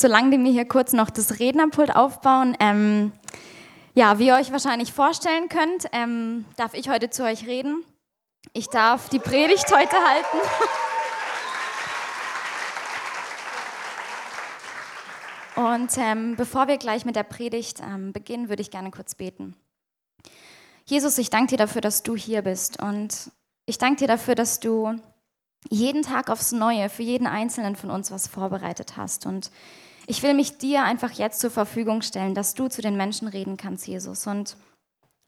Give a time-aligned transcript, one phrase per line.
[0.00, 2.56] solange mir hier kurz noch das Rednerpult aufbauen.
[2.60, 3.12] Ähm,
[3.94, 7.84] ja, wie ihr euch wahrscheinlich vorstellen könnt, ähm, darf ich heute zu euch reden.
[8.52, 10.38] Ich darf die Predigt heute halten.
[15.56, 19.56] Und ähm, bevor wir gleich mit der Predigt ähm, beginnen, würde ich gerne kurz beten.
[20.84, 22.80] Jesus, ich danke dir dafür, dass du hier bist.
[22.80, 23.32] Und
[23.66, 25.00] ich danke dir dafür, dass du
[25.68, 29.26] jeden Tag aufs Neue für jeden Einzelnen von uns was vorbereitet hast.
[29.26, 29.50] Und
[30.08, 33.58] ich will mich dir einfach jetzt zur Verfügung stellen, dass du zu den Menschen reden
[33.58, 34.26] kannst, Jesus.
[34.26, 34.56] Und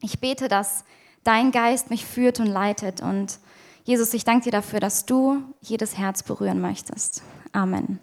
[0.01, 0.83] ich bete, dass
[1.23, 2.99] dein Geist mich führt und leitet.
[2.99, 3.37] Und
[3.83, 7.21] Jesus, ich danke dir dafür, dass du jedes Herz berühren möchtest.
[7.51, 7.99] Amen.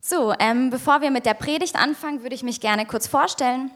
[0.00, 3.70] So, ähm, bevor wir mit der Predigt anfangen, würde ich mich gerne kurz vorstellen.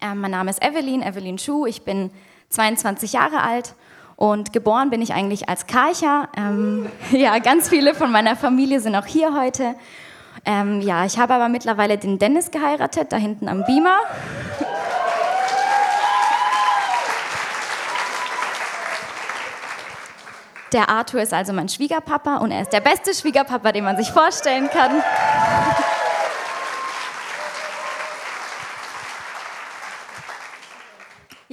[0.00, 1.66] Ähm, mein Name ist Evelyn, Evelyn Schuh.
[1.66, 2.10] Ich bin
[2.48, 3.76] 22 Jahre alt
[4.32, 6.30] und geboren bin ich eigentlich als Karcher.
[6.34, 9.74] Ähm, ja, ganz viele von meiner Familie sind auch hier heute.
[10.46, 13.98] Ähm, ja, ich habe aber mittlerweile den Dennis geheiratet, da hinten am Beamer.
[20.72, 24.10] Der Arthur ist also mein Schwiegerpapa und er ist der beste Schwiegerpapa, den man sich
[24.10, 25.02] vorstellen kann.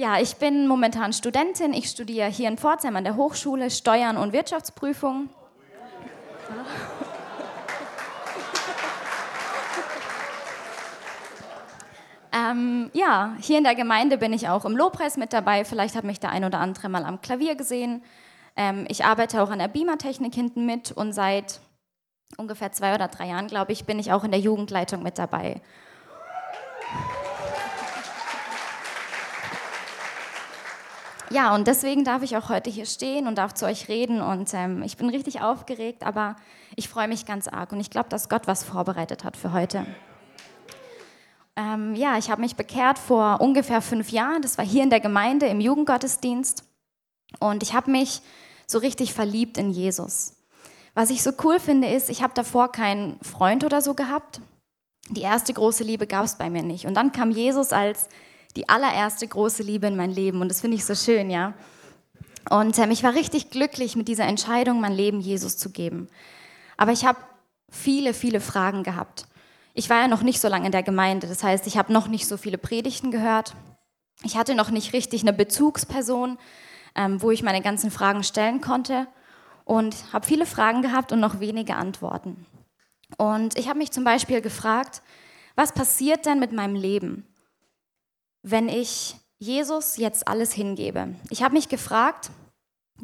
[0.02, 1.72] Ja, ich bin momentan Studentin.
[1.72, 5.28] Ich studiere hier in Pforzheim an der Hochschule Steuern und Wirtschaftsprüfung.
[12.34, 15.66] Ähm, ja, hier in der Gemeinde bin ich auch im Lobpreis mit dabei.
[15.66, 18.02] Vielleicht hat mich der ein oder andere mal am Klavier gesehen.
[18.56, 21.60] Ähm, ich arbeite auch an der Beamer-Technik hinten mit und seit
[22.38, 25.60] ungefähr zwei oder drei Jahren, glaube ich, bin ich auch in der Jugendleitung mit dabei.
[31.32, 34.20] Ja, und deswegen darf ich auch heute hier stehen und darf zu euch reden.
[34.20, 36.36] Und ähm, ich bin richtig aufgeregt, aber
[36.76, 37.72] ich freue mich ganz arg.
[37.72, 39.86] Und ich glaube, dass Gott was vorbereitet hat für heute.
[41.56, 44.42] Ähm, ja, ich habe mich bekehrt vor ungefähr fünf Jahren.
[44.42, 46.64] Das war hier in der Gemeinde im Jugendgottesdienst.
[47.40, 48.20] Und ich habe mich
[48.66, 50.36] so richtig verliebt in Jesus.
[50.92, 54.42] Was ich so cool finde, ist, ich habe davor keinen Freund oder so gehabt.
[55.08, 56.84] Die erste große Liebe gab es bei mir nicht.
[56.84, 58.10] Und dann kam Jesus als
[58.56, 60.40] die allererste große Liebe in mein Leben.
[60.40, 61.54] Und das finde ich so schön, ja.
[62.50, 66.08] Und ähm, ich war richtig glücklich mit dieser Entscheidung, mein Leben Jesus zu geben.
[66.76, 67.18] Aber ich habe
[67.70, 69.26] viele, viele Fragen gehabt.
[69.74, 71.26] Ich war ja noch nicht so lange in der Gemeinde.
[71.26, 73.54] Das heißt, ich habe noch nicht so viele Predigten gehört.
[74.22, 76.38] Ich hatte noch nicht richtig eine Bezugsperson,
[76.94, 79.06] ähm, wo ich meine ganzen Fragen stellen konnte
[79.64, 82.46] und habe viele Fragen gehabt und noch wenige Antworten.
[83.16, 85.02] Und ich habe mich zum Beispiel gefragt,
[85.54, 87.26] was passiert denn mit meinem Leben,
[88.42, 91.14] wenn ich Jesus jetzt alles hingebe?
[91.30, 92.30] Ich habe mich gefragt,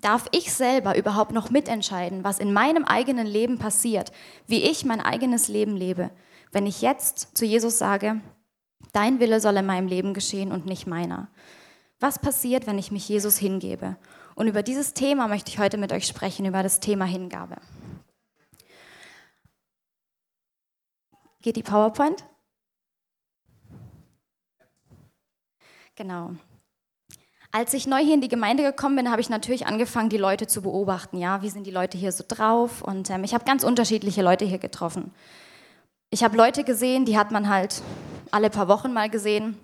[0.00, 4.12] darf ich selber überhaupt noch mitentscheiden, was in meinem eigenen Leben passiert,
[4.47, 6.10] wie ich mein eigenes Leben lebe,
[6.53, 8.21] wenn ich jetzt zu Jesus sage,
[8.93, 11.28] dein Wille soll in meinem Leben geschehen und nicht meiner?
[12.00, 13.97] Was passiert, wenn ich mich Jesus hingebe?
[14.37, 17.56] Und über dieses Thema möchte ich heute mit euch sprechen, über das Thema Hingabe.
[21.43, 22.25] Geht die PowerPoint?
[25.98, 26.31] Genau.
[27.50, 30.47] Als ich neu hier in die Gemeinde gekommen bin, habe ich natürlich angefangen, die Leute
[30.47, 31.19] zu beobachten.
[31.19, 32.82] Ja, wie sind die Leute hier so drauf?
[32.82, 35.10] Und ähm, ich habe ganz unterschiedliche Leute hier getroffen.
[36.10, 37.82] Ich habe Leute gesehen, die hat man halt
[38.31, 39.59] alle paar Wochen mal gesehen.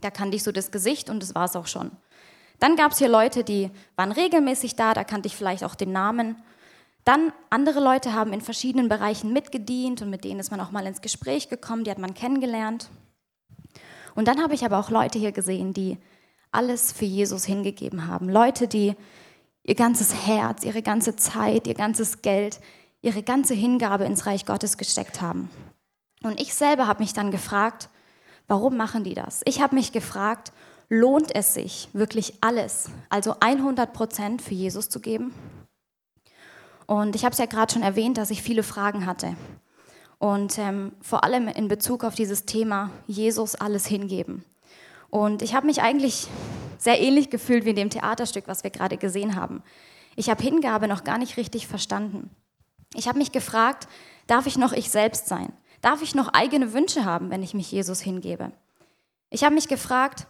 [0.00, 1.90] Da kannte ich so das Gesicht und das war es auch schon.
[2.58, 5.92] Dann gab es hier Leute, die waren regelmäßig da, da kannte ich vielleicht auch den
[5.92, 6.36] Namen.
[7.04, 10.86] Dann andere Leute haben in verschiedenen Bereichen mitgedient und mit denen ist man auch mal
[10.86, 12.88] ins Gespräch gekommen, die hat man kennengelernt.
[14.16, 15.98] Und dann habe ich aber auch Leute hier gesehen, die
[16.50, 18.28] alles für Jesus hingegeben haben.
[18.28, 18.96] Leute, die
[19.62, 22.60] ihr ganzes Herz, ihre ganze Zeit, ihr ganzes Geld,
[23.02, 25.50] ihre ganze Hingabe ins Reich Gottes gesteckt haben.
[26.24, 27.88] Und ich selber habe mich dann gefragt,
[28.48, 29.42] Warum machen die das?
[29.44, 30.52] Ich habe mich gefragt,
[30.88, 35.34] lohnt es sich wirklich alles, also 100 Prozent für Jesus zu geben?
[36.86, 39.36] Und ich habe es ja gerade schon erwähnt, dass ich viele Fragen hatte.
[40.18, 44.44] Und ähm, vor allem in Bezug auf dieses Thema Jesus alles hingeben.
[45.10, 46.26] Und ich habe mich eigentlich
[46.78, 49.62] sehr ähnlich gefühlt wie in dem Theaterstück, was wir gerade gesehen haben.
[50.14, 52.30] Ich habe Hingabe noch gar nicht richtig verstanden.
[52.94, 53.88] Ich habe mich gefragt,
[54.26, 55.52] darf ich noch ich selbst sein?
[55.82, 58.52] Darf ich noch eigene Wünsche haben, wenn ich mich Jesus hingebe?
[59.30, 60.26] Ich habe mich gefragt,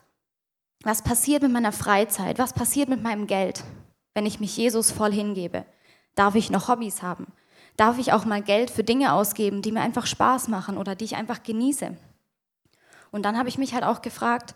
[0.83, 2.39] was passiert mit meiner Freizeit?
[2.39, 3.65] Was passiert mit meinem Geld,
[4.15, 5.65] wenn ich mich Jesus voll hingebe?
[6.15, 7.27] Darf ich noch Hobbys haben?
[7.77, 11.05] Darf ich auch mal Geld für Dinge ausgeben, die mir einfach Spaß machen oder die
[11.05, 11.97] ich einfach genieße?
[13.11, 14.55] Und dann habe ich mich halt auch gefragt,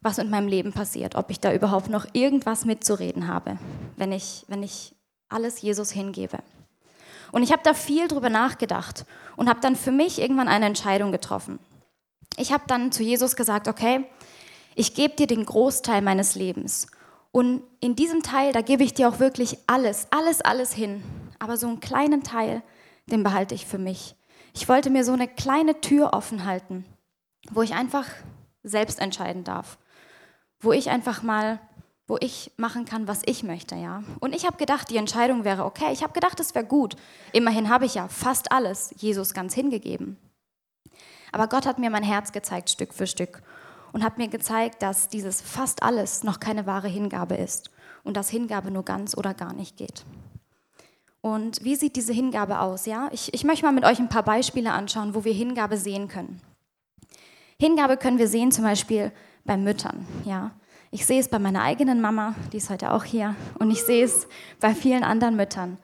[0.00, 3.58] was mit meinem Leben passiert, ob ich da überhaupt noch irgendwas mitzureden habe,
[3.96, 4.94] wenn ich, wenn ich
[5.28, 6.38] alles Jesus hingebe.
[7.30, 9.06] Und ich habe da viel drüber nachgedacht
[9.36, 11.58] und habe dann für mich irgendwann eine Entscheidung getroffen.
[12.36, 14.04] Ich habe dann zu Jesus gesagt, okay,
[14.74, 16.88] ich gebe dir den Großteil meines Lebens.
[17.30, 21.02] Und in diesem Teil, da gebe ich dir auch wirklich alles, alles, alles hin.
[21.42, 22.62] Aber so einen kleinen Teil,
[23.06, 24.14] den behalte ich für mich.
[24.54, 26.84] Ich wollte mir so eine kleine Tür offen halten,
[27.50, 28.06] wo ich einfach
[28.62, 29.76] selbst entscheiden darf.
[30.60, 31.58] Wo ich einfach mal,
[32.06, 34.04] wo ich machen kann, was ich möchte, ja.
[34.20, 35.92] Und ich habe gedacht, die Entscheidung wäre okay.
[35.92, 36.94] Ich habe gedacht, es wäre gut.
[37.32, 40.18] Immerhin habe ich ja fast alles Jesus ganz hingegeben.
[41.32, 43.42] Aber Gott hat mir mein Herz gezeigt, Stück für Stück
[43.90, 47.72] und hat mir gezeigt, dass dieses fast alles noch keine wahre Hingabe ist
[48.04, 50.04] und dass Hingabe nur ganz oder gar nicht geht.
[51.22, 52.84] Und wie sieht diese Hingabe aus?
[52.84, 56.08] Ja, ich, ich möchte mal mit euch ein paar Beispiele anschauen, wo wir Hingabe sehen
[56.08, 56.40] können.
[57.58, 59.12] Hingabe können wir sehen zum Beispiel
[59.44, 60.04] bei Müttern.
[60.24, 60.50] Ja,
[60.90, 64.04] ich sehe es bei meiner eigenen Mama, die ist heute auch hier, und ich sehe
[64.04, 64.26] es
[64.60, 65.78] bei vielen anderen Müttern.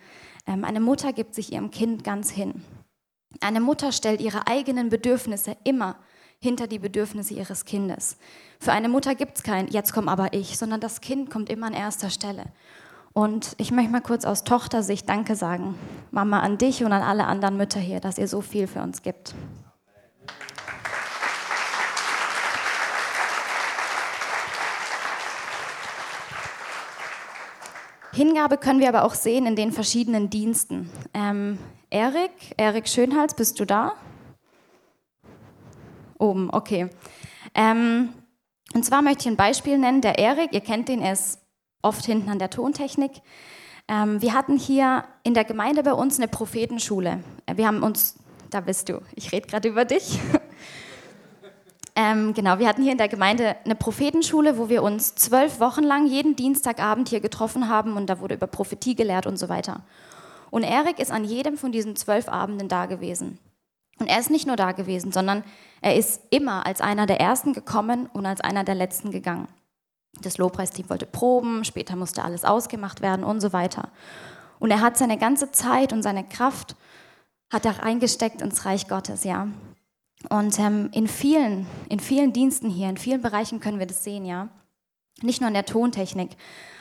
[0.47, 2.65] Ähm, eine Mutter gibt sich ihrem Kind ganz hin.
[3.41, 5.97] Eine Mutter stellt ihre eigenen Bedürfnisse immer
[6.41, 8.17] hinter die Bedürfnisse ihres Kindes.
[8.59, 11.69] Für eine Mutter gibt es kein Jetzt komm aber ich, sondern das Kind kommt immer
[11.69, 12.47] an erster Stelle.
[13.19, 15.75] Und ich möchte mal kurz aus Tochtersicht Danke sagen,
[16.13, 19.03] Mama, an dich und an alle anderen Mütter hier, dass ihr so viel für uns
[19.03, 19.35] gibt.
[28.13, 30.89] Hingabe können wir aber auch sehen in den verschiedenen Diensten.
[31.13, 31.59] Ähm,
[31.91, 33.95] Erik, Erik Schönhals, bist du da?
[36.21, 36.89] Oben, okay.
[37.57, 38.11] Ähm,
[38.75, 40.03] und zwar möchte ich ein Beispiel nennen.
[40.03, 41.41] Der Erik, ihr kennt ihn, er ist
[41.83, 43.13] oft hinten an der Tontechnik.
[43.89, 47.23] Ähm, wir hatten hier in der Gemeinde bei uns eine Prophetenschule.
[47.47, 48.17] Äh, wir haben uns,
[48.51, 50.19] da bist du, ich rede gerade über dich.
[51.97, 55.83] ähm, genau, wir hatten hier in der Gemeinde eine Prophetenschule, wo wir uns zwölf Wochen
[55.83, 59.83] lang jeden Dienstagabend hier getroffen haben und da wurde über Prophetie gelehrt und so weiter.
[60.51, 63.39] Und Erik ist an jedem von diesen zwölf Abenden da gewesen.
[63.99, 65.45] Und er ist nicht nur da gewesen, sondern
[65.81, 69.49] er ist immer als einer der Ersten gekommen und als einer der Letzten gegangen.
[70.21, 73.91] Das Lobpreisteam wollte proben, später musste alles ausgemacht werden und so weiter.
[74.59, 76.77] Und er hat seine ganze Zeit und seine Kraft
[77.51, 79.49] hat er eingesteckt ins Reich Gottes, ja.
[80.31, 84.25] Und ähm, in vielen, in vielen Diensten hier, in vielen Bereichen können wir das sehen,
[84.25, 84.49] ja.
[85.23, 86.31] Nicht nur in der Tontechnik,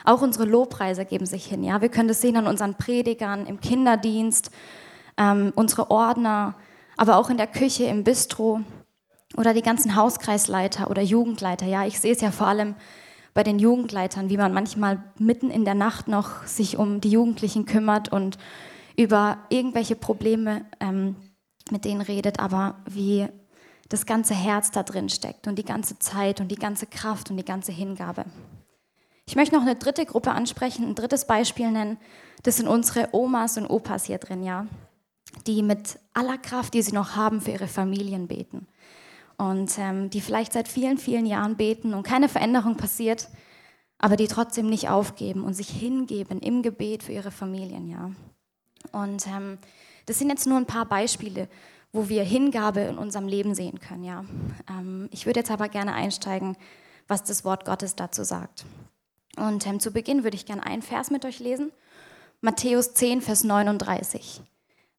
[0.04, 1.80] auch unsere Lobpreise geben sich hin, ja.
[1.80, 4.50] Wir können das sehen an unseren Predigern, im Kinderdienst,
[5.16, 6.54] ähm, unsere Ordner,
[6.96, 8.60] aber auch in der Küche, im Bistro
[9.36, 11.66] oder die ganzen Hauskreisleiter oder Jugendleiter.
[11.66, 12.74] Ja, ich sehe es ja vor allem
[13.38, 17.66] bei den Jugendleitern, wie man manchmal mitten in der Nacht noch sich um die Jugendlichen
[17.66, 18.36] kümmert und
[18.96, 21.14] über irgendwelche Probleme ähm,
[21.70, 23.28] mit denen redet, aber wie
[23.90, 27.36] das ganze Herz da drin steckt und die ganze Zeit und die ganze Kraft und
[27.36, 28.24] die ganze Hingabe.
[29.24, 31.96] Ich möchte noch eine dritte Gruppe ansprechen, ein drittes Beispiel nennen.
[32.42, 34.66] Das sind unsere Omas und Opas hier drin, ja
[35.46, 38.66] die mit aller Kraft, die sie noch haben, für ihre Familien beten.
[39.38, 43.28] Und ähm, die vielleicht seit vielen, vielen Jahren beten und keine Veränderung passiert,
[43.96, 48.10] aber die trotzdem nicht aufgeben und sich hingeben im Gebet für ihre Familien, ja.
[48.92, 49.58] Und ähm,
[50.06, 51.48] das sind jetzt nur ein paar Beispiele,
[51.92, 54.24] wo wir Hingabe in unserem Leben sehen können, ja.
[54.68, 56.56] Ähm, ich würde jetzt aber gerne einsteigen,
[57.06, 58.66] was das Wort Gottes dazu sagt.
[59.36, 61.72] Und ähm, zu Beginn würde ich gerne einen Vers mit euch lesen.
[62.40, 64.42] Matthäus 10, Vers 39.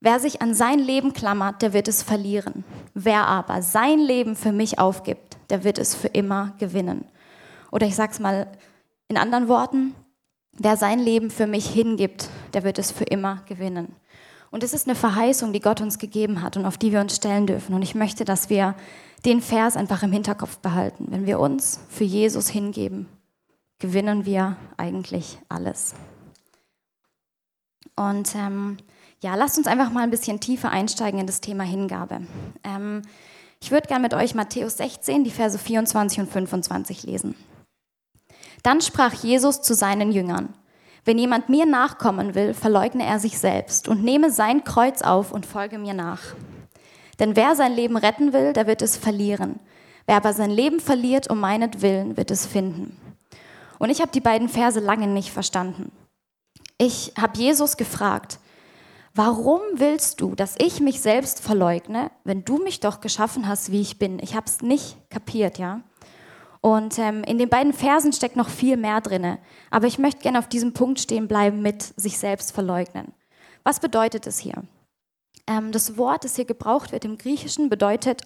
[0.01, 2.63] Wer sich an sein Leben klammert, der wird es verlieren.
[2.93, 7.05] Wer aber sein Leben für mich aufgibt, der wird es für immer gewinnen.
[7.71, 8.47] Oder ich sage es mal
[9.09, 9.93] in anderen Worten,
[10.53, 13.95] wer sein Leben für mich hingibt, der wird es für immer gewinnen.
[14.51, 17.15] Und es ist eine Verheißung, die Gott uns gegeben hat und auf die wir uns
[17.15, 17.75] stellen dürfen.
[17.75, 18.75] Und ich möchte, dass wir
[19.25, 21.07] den Vers einfach im Hinterkopf behalten.
[21.09, 23.07] Wenn wir uns für Jesus hingeben,
[23.79, 25.93] gewinnen wir eigentlich alles.
[27.95, 28.77] Und ähm,
[29.21, 32.21] ja, lasst uns einfach mal ein bisschen tiefer einsteigen in das Thema Hingabe.
[32.63, 33.01] Ähm,
[33.61, 37.35] ich würde gerne mit euch Matthäus 16, die Verse 24 und 25 lesen.
[38.63, 40.53] Dann sprach Jesus zu seinen Jüngern,
[41.05, 45.45] wenn jemand mir nachkommen will, verleugne er sich selbst und nehme sein Kreuz auf und
[45.45, 46.21] folge mir nach.
[47.19, 49.59] Denn wer sein Leben retten will, der wird es verlieren.
[50.05, 52.97] Wer aber sein Leben verliert um meinetwillen, wird es finden.
[53.77, 55.91] Und ich habe die beiden Verse lange nicht verstanden.
[56.77, 58.39] Ich habe Jesus gefragt,
[59.15, 63.81] Warum willst du, dass ich mich selbst verleugne, wenn du mich doch geschaffen hast, wie
[63.81, 64.19] ich bin?
[64.19, 65.81] Ich habe es nicht kapiert, ja.
[66.61, 69.37] Und ähm, in den beiden Versen steckt noch viel mehr drin.
[69.71, 73.13] Aber ich möchte gerne auf diesem Punkt stehen bleiben mit sich selbst verleugnen.
[73.63, 74.63] Was bedeutet es hier?
[75.47, 78.23] Ähm, das Wort, das hier gebraucht wird im Griechischen, bedeutet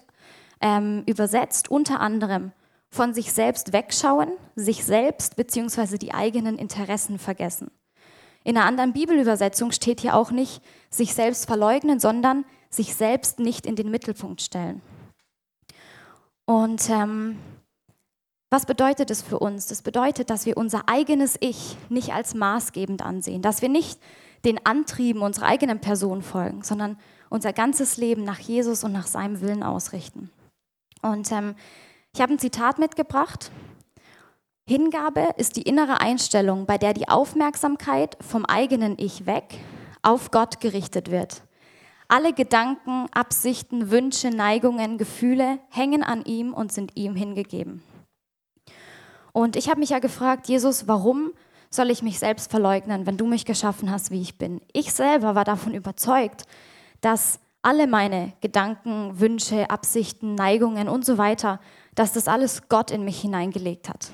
[0.60, 2.52] ähm, übersetzt unter anderem
[2.90, 5.98] von sich selbst wegschauen, sich selbst bzw.
[5.98, 7.70] die eigenen Interessen vergessen.
[8.44, 13.66] In einer anderen Bibelübersetzung steht hier auch nicht sich selbst verleugnen, sondern sich selbst nicht
[13.66, 14.82] in den Mittelpunkt stellen.
[16.44, 17.38] Und ähm,
[18.50, 19.66] was bedeutet es für uns?
[19.66, 23.98] Das bedeutet, dass wir unser eigenes Ich nicht als maßgebend ansehen, dass wir nicht
[24.44, 26.98] den Antrieben unserer eigenen Person folgen, sondern
[27.30, 30.30] unser ganzes Leben nach Jesus und nach seinem Willen ausrichten.
[31.02, 31.54] Und ähm,
[32.14, 33.50] ich habe ein Zitat mitgebracht.
[34.66, 39.60] Hingabe ist die innere Einstellung, bei der die Aufmerksamkeit vom eigenen Ich weg
[40.00, 41.42] auf Gott gerichtet wird.
[42.08, 47.82] Alle Gedanken, Absichten, Wünsche, Neigungen, Gefühle hängen an ihm und sind ihm hingegeben.
[49.32, 51.32] Und ich habe mich ja gefragt, Jesus, warum
[51.68, 54.62] soll ich mich selbst verleugnen, wenn du mich geschaffen hast, wie ich bin?
[54.72, 56.44] Ich selber war davon überzeugt,
[57.02, 61.60] dass alle meine Gedanken, Wünsche, Absichten, Neigungen und so weiter,
[61.94, 64.10] dass das alles Gott in mich hineingelegt hat.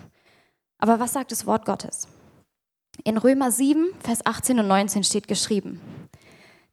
[0.81, 2.09] Aber was sagt das Wort Gottes?
[3.05, 5.81] In Römer 7, Vers 18 und 19 steht geschrieben,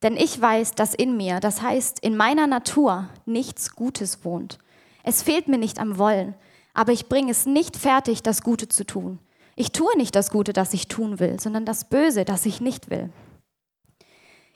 [0.01, 4.59] denn ich weiß, dass in mir, das heißt in meiner Natur, nichts Gutes wohnt.
[5.03, 6.35] Es fehlt mir nicht am Wollen,
[6.73, 9.19] aber ich bringe es nicht fertig, das Gute zu tun.
[9.55, 12.89] Ich tue nicht das Gute, das ich tun will, sondern das Böse, das ich nicht
[12.89, 13.09] will.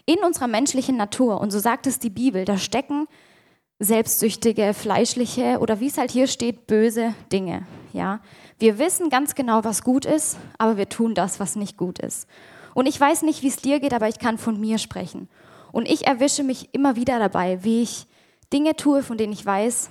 [0.06, 3.08] In unserer menschlichen Natur, und so sagt es die Bibel, da stecken
[3.80, 7.66] selbstsüchtige, fleischliche oder wie es halt hier steht, böse Dinge.
[7.94, 8.22] Ja,
[8.62, 12.28] wir wissen ganz genau, was gut ist, aber wir tun das, was nicht gut ist.
[12.74, 15.28] Und ich weiß nicht, wie es dir geht, aber ich kann von mir sprechen.
[15.72, 18.08] Und ich erwische mich immer wieder dabei, wie ich
[18.54, 19.90] Dinge tue, von denen ich weiß,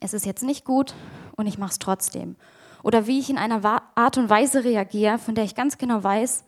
[0.00, 0.94] es ist jetzt nicht gut
[1.36, 2.36] und ich mache es trotzdem.
[2.82, 6.44] Oder wie ich in einer Art und Weise reagiere, von der ich ganz genau weiß,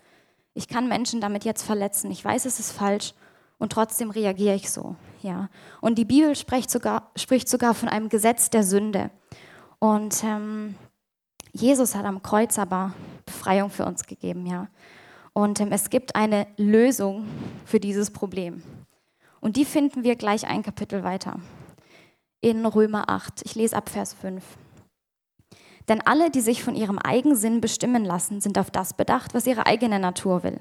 [0.54, 2.10] ich kann Menschen damit jetzt verletzen.
[2.10, 3.14] Ich weiß, es ist falsch
[3.58, 4.96] und trotzdem reagiere ich so.
[5.22, 5.48] Ja.
[5.80, 9.10] Und die Bibel spricht sogar, spricht sogar von einem Gesetz der Sünde.
[9.78, 10.76] Und ähm,
[11.52, 12.94] Jesus hat am Kreuz aber
[13.26, 14.46] Befreiung für uns gegeben.
[14.46, 14.68] Ja.
[15.34, 17.26] Und ähm, es gibt eine Lösung
[17.64, 18.62] für dieses Problem.
[19.40, 21.40] Und die finden wir gleich ein Kapitel weiter.
[22.40, 23.42] In Römer 8.
[23.44, 24.42] Ich lese ab Vers 5.
[25.88, 29.66] Denn alle, die sich von ihrem Eigensinn bestimmen lassen, sind auf das bedacht, was ihre
[29.66, 30.60] eigene Natur will.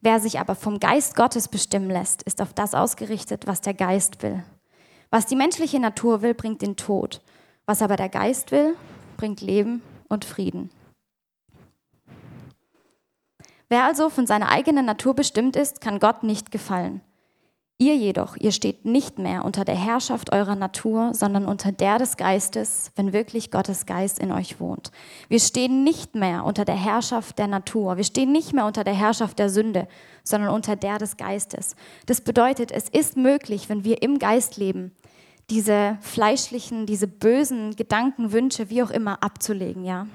[0.00, 4.22] Wer sich aber vom Geist Gottes bestimmen lässt, ist auf das ausgerichtet, was der Geist
[4.22, 4.44] will.
[5.10, 7.20] Was die menschliche Natur will, bringt den Tod.
[7.66, 8.76] Was aber der Geist will,
[9.16, 10.70] bringt Leben und Frieden.
[13.68, 17.00] Wer also von seiner eigenen Natur bestimmt ist, kann Gott nicht gefallen.
[17.76, 22.16] Ihr jedoch, ihr steht nicht mehr unter der Herrschaft eurer Natur, sondern unter der des
[22.16, 24.92] Geistes, wenn wirklich Gottes Geist in euch wohnt.
[25.28, 28.94] Wir stehen nicht mehr unter der Herrschaft der Natur, wir stehen nicht mehr unter der
[28.94, 29.88] Herrschaft der Sünde,
[30.22, 31.74] sondern unter der des Geistes.
[32.06, 34.92] Das bedeutet, es ist möglich, wenn wir im Geist leben,
[35.50, 40.06] diese fleischlichen, diese bösen Gedanken, Wünsche, wie auch immer, abzulegen, ja.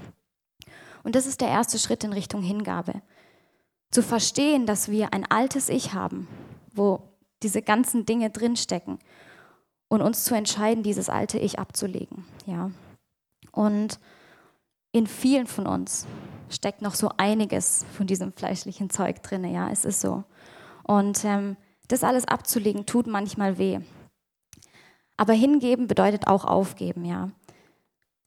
[1.03, 3.01] Und das ist der erste Schritt in Richtung Hingabe.
[3.91, 6.27] Zu verstehen, dass wir ein altes Ich haben,
[6.73, 7.01] wo
[7.41, 8.99] diese ganzen Dinge drinstecken
[9.87, 12.25] und uns zu entscheiden, dieses alte Ich abzulegen.
[12.45, 12.71] Ja.
[13.51, 13.99] Und
[14.91, 16.05] in vielen von uns
[16.49, 19.45] steckt noch so einiges von diesem fleischlichen Zeug drin.
[19.45, 20.23] Ja, es ist so.
[20.83, 21.57] Und ähm,
[21.87, 23.79] das alles abzulegen tut manchmal weh.
[25.19, 27.29] Aber hingeben bedeutet auch aufgeben, ja.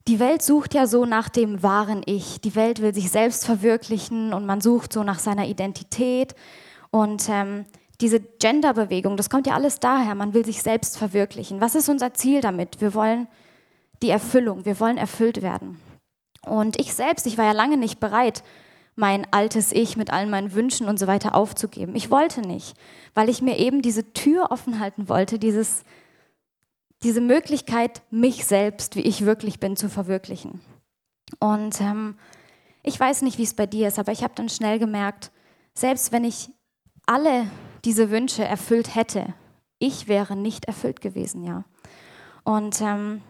[0.09, 2.43] Die Welt sucht ja so nach dem wahren Ich.
[2.43, 6.35] Die Welt will sich selbst verwirklichen und man sucht so nach seiner Identität.
[6.91, 7.65] Und ähm,
[8.03, 11.63] diese Genderbewegung, das kommt ja alles daher, man will sich selbst verwirklichen.
[11.63, 12.83] Was ist unser Ziel damit?
[12.83, 13.27] Wir wollen
[14.03, 15.81] die Erfüllung, wir wollen erfüllt werden.
[16.45, 18.43] Und ich selbst, ich war ja lange nicht bereit,
[18.97, 21.97] mein altes Ich mit allen meinen Wünschen und so weiter aufzugeben.
[21.97, 22.77] Ich wollte nicht,
[23.15, 25.85] weil ich mir eben diese Tür offen halten wollte, dieses,
[27.03, 30.61] diese Möglichkeit, mich selbst, wie ich wirklich bin, zu verwirklichen.
[31.41, 32.17] Und ähm,
[32.83, 35.31] ich weiß nicht, wie es bei dir ist, aber ich habe dann schnell gemerkt,
[35.75, 36.51] selbst wenn ich
[37.07, 37.47] alle
[37.85, 39.35] diese Wünsche erfüllt hätte,
[39.79, 41.65] ich wäre nicht erfüllt gewesen, ja.
[42.45, 43.23] Und ähm,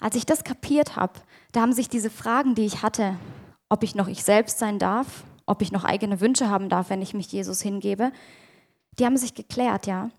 [0.00, 1.14] als ich das kapiert habe,
[1.52, 3.16] da haben sich diese Fragen, die ich hatte,
[3.68, 7.02] ob ich noch ich selbst sein darf, ob ich noch eigene Wünsche haben darf, wenn
[7.02, 8.12] ich mich Jesus hingebe,
[8.98, 10.10] die haben sich geklärt, ja.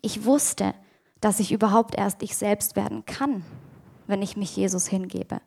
[0.00, 0.74] Ich wusste,
[1.22, 3.44] dass ich überhaupt erst ich selbst werden kann,
[4.06, 5.40] wenn ich mich Jesus hingebe.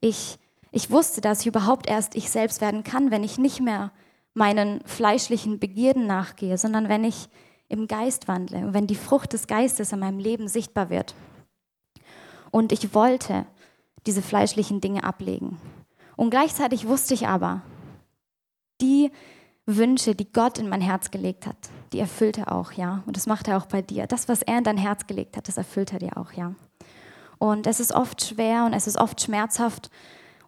[0.00, 0.38] Ich,
[0.72, 3.92] ich wusste, dass ich überhaupt erst ich selbst werden kann, wenn ich nicht mehr
[4.34, 7.28] meinen fleischlichen Begierden nachgehe, sondern wenn ich
[7.68, 11.14] im Geist wandle und wenn die Frucht des Geistes in meinem Leben sichtbar wird.
[12.50, 13.46] Und ich wollte
[14.06, 15.58] diese fleischlichen Dinge ablegen.
[16.16, 17.62] Und gleichzeitig wusste ich aber,
[18.80, 19.10] die
[19.66, 21.56] Wünsche, die Gott in mein Herz gelegt hat,
[21.92, 23.02] die erfüllt er auch, ja.
[23.06, 24.06] Und das macht er auch bei dir.
[24.06, 26.54] Das, was er in dein Herz gelegt hat, das erfüllt er dir auch, ja.
[27.38, 29.90] Und es ist oft schwer und es ist oft schmerzhaft,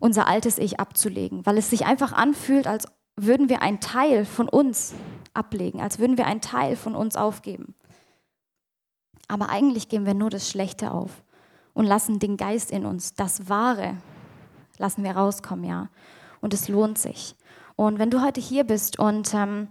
[0.01, 4.49] unser altes Ich abzulegen, weil es sich einfach anfühlt, als würden wir einen Teil von
[4.49, 4.95] uns
[5.35, 7.75] ablegen, als würden wir einen Teil von uns aufgeben.
[9.27, 11.23] Aber eigentlich geben wir nur das Schlechte auf
[11.75, 13.97] und lassen den Geist in uns, das Wahre,
[14.79, 15.89] lassen wir rauskommen, ja.
[16.41, 17.35] Und es lohnt sich.
[17.77, 19.69] Und wenn du heute hier bist und ähm,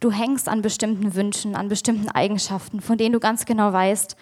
[0.00, 4.16] du hängst an bestimmten Wünschen, an bestimmten Eigenschaften, von denen du ganz genau weißt,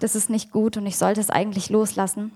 [0.00, 2.32] das ist nicht gut und ich sollte es eigentlich loslassen,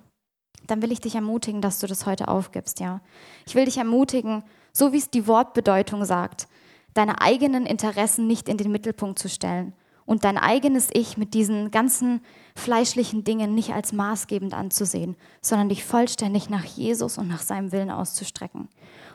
[0.67, 3.00] dann will ich dich ermutigen, dass du das heute aufgibst, ja.
[3.47, 6.49] Ich will dich ermutigen, so wie es die Wortbedeutung sagt,
[6.95, 9.75] deine eigenen Interessen nicht in den Mittelpunkt zu stellen
[10.05, 12.21] und dein eigenes Ich mit diesen ganzen
[12.57, 17.91] fleischlichen Dingen nicht als maßgebend anzusehen, sondern dich vollständig nach Jesus und nach seinem Willen
[17.91, 18.69] auszustrecken.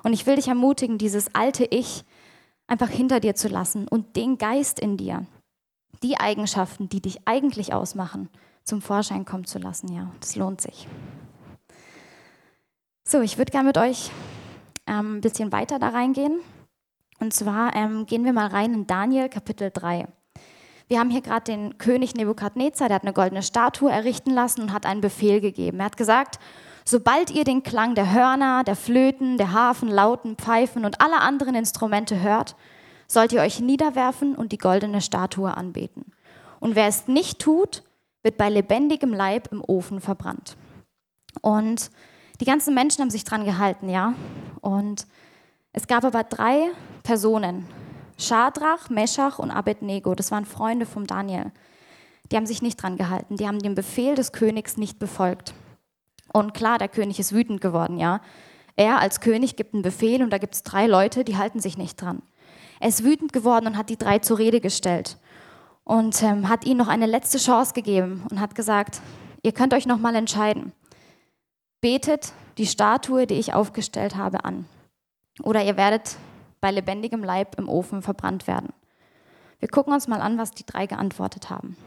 [0.03, 2.03] Und ich will dich ermutigen, dieses alte Ich
[2.67, 5.25] einfach hinter dir zu lassen und den Geist in dir,
[6.03, 8.29] die Eigenschaften, die dich eigentlich ausmachen,
[8.63, 9.91] zum Vorschein kommen zu lassen.
[9.93, 10.87] Ja, das lohnt sich.
[13.03, 14.11] So, ich würde gerne mit euch
[14.85, 16.41] ähm, ein bisschen weiter da reingehen.
[17.19, 20.07] Und zwar ähm, gehen wir mal rein in Daniel Kapitel 3.
[20.89, 24.73] Wir haben hier gerade den König Nebukadnezar, der hat eine goldene Statue errichten lassen und
[24.73, 25.79] hat einen Befehl gegeben.
[25.79, 26.39] Er hat gesagt,
[26.87, 31.53] sobald ihr den Klang der Hörner, der Flöten, der Harfen, Lauten, Pfeifen und aller anderen
[31.53, 32.55] Instrumente hört,
[33.07, 36.05] sollt ihr euch niederwerfen und die goldene Statue anbeten.
[36.61, 37.83] Und wer es nicht tut,
[38.23, 40.55] wird bei lebendigem Leib im Ofen verbrannt.
[41.41, 41.91] Und
[42.39, 44.13] die ganzen Menschen haben sich dran gehalten, ja.
[44.61, 45.07] Und
[45.73, 46.71] es gab aber drei
[47.03, 47.67] Personen,
[48.17, 51.51] Schadrach, Meschach und Abednego, das waren Freunde vom Daniel.
[52.31, 55.53] Die haben sich nicht dran gehalten, die haben den Befehl des Königs nicht befolgt.
[56.37, 58.21] Und klar, der König ist wütend geworden, ja.
[58.75, 61.77] Er als König gibt einen Befehl und da gibt es drei Leute, die halten sich
[61.77, 62.21] nicht dran.
[62.79, 65.17] Er ist wütend geworden und hat die drei zur Rede gestellt
[65.83, 69.01] und ähm, hat ihnen noch eine letzte Chance gegeben und hat gesagt,
[69.41, 70.73] ihr könnt euch noch mal entscheiden
[71.81, 74.65] betet die Statue, die ich aufgestellt habe, an.
[75.43, 76.17] Oder ihr werdet
[76.59, 78.73] bei lebendigem Leib im Ofen verbrannt werden.
[79.59, 81.77] Wir gucken uns mal an, was die drei geantwortet haben.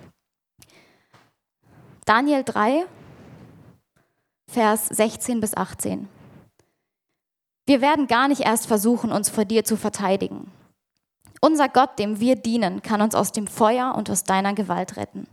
[2.04, 2.86] Daniel 3,
[4.52, 6.08] Vers 16 bis 18.
[7.66, 10.50] Wir werden gar nicht erst versuchen, uns vor dir zu verteidigen.
[11.40, 15.28] Unser Gott, dem wir dienen, kann uns aus dem Feuer und aus deiner Gewalt retten.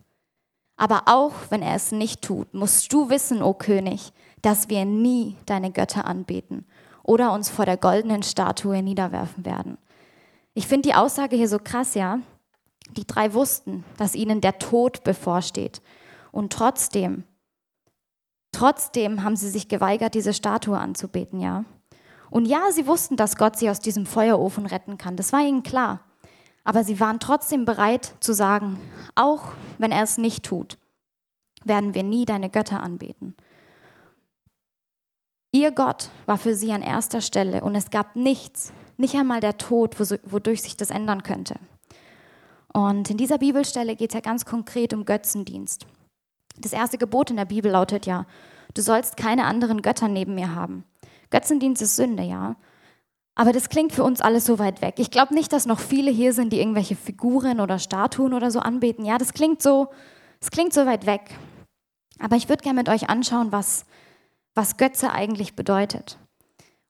[0.76, 5.36] Aber auch wenn er es nicht tut, musst du wissen, o König, dass wir nie
[5.48, 6.68] deine Götter anbeten
[7.02, 9.80] oder uns vor der goldenen Statue niederwerfen werden.
[10.54, 12.20] Ich finde die Aussage hier so krass, ja.
[12.92, 15.82] Die drei wussten, dass ihnen der Tod bevorsteht.
[16.32, 17.24] Und trotzdem,
[18.52, 21.66] trotzdem haben sie sich geweigert, diese Statue anzubeten, ja.
[22.30, 25.16] Und ja, sie wussten, dass Gott sie aus diesem Feuerofen retten kann.
[25.16, 26.02] Das war ihnen klar.
[26.64, 28.78] Aber sie waren trotzdem bereit zu sagen,
[29.16, 30.78] auch wenn er es nicht tut,
[31.64, 33.36] werden wir nie deine Götter anbeten.
[35.54, 39.58] Ihr Gott war für sie an erster Stelle und es gab nichts, nicht einmal der
[39.58, 41.56] Tod, wodurch sich das ändern könnte.
[42.74, 45.88] Und in dieser Bibelstelle geht es ja ganz konkret um Götzendienst.
[46.60, 48.26] Das erste Gebot in der Bibel lautet ja,
[48.74, 50.84] du sollst keine anderen Götter neben mir haben.
[51.30, 52.56] Götzendienst ist Sünde, ja.
[53.36, 54.96] Aber das klingt für uns alles so weit weg.
[54.98, 58.60] Ich glaube nicht, dass noch viele hier sind, die irgendwelche Figuren oder Statuen oder so
[58.60, 59.06] anbeten.
[59.06, 59.90] Ja, das klingt so,
[60.40, 61.22] das klingt so weit weg.
[62.20, 63.86] Aber ich würde gerne mit euch anschauen, was
[64.58, 66.18] was Götze eigentlich bedeutet.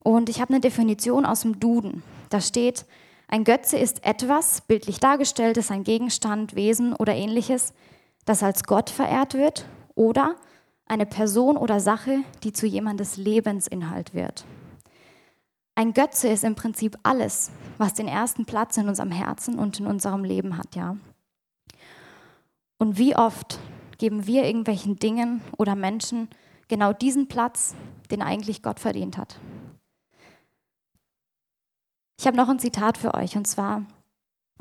[0.02, 2.02] Und ich habe eine Definition aus dem Duden.
[2.30, 2.86] Da steht,
[3.28, 7.74] ein Götze ist etwas, bildlich dargestellt, ist ein Gegenstand, Wesen oder ähnliches,
[8.28, 10.36] das als Gott verehrt wird oder
[10.86, 14.46] eine Person oder Sache, die zu jemandes Lebensinhalt wird.
[15.76, 19.88] Ein Götze ist im Prinzip alles, was den ersten Platz in unserem Herzen und in
[19.88, 20.98] unserem Leben hat, ja.
[22.78, 23.60] Und wie oft
[23.98, 26.30] geben wir irgendwelchen Dingen oder Menschen
[26.68, 27.76] genau diesen Platz,
[28.12, 29.40] den eigentlich Gott verdient hat.
[32.20, 33.84] Ich habe noch ein Zitat für euch und zwar,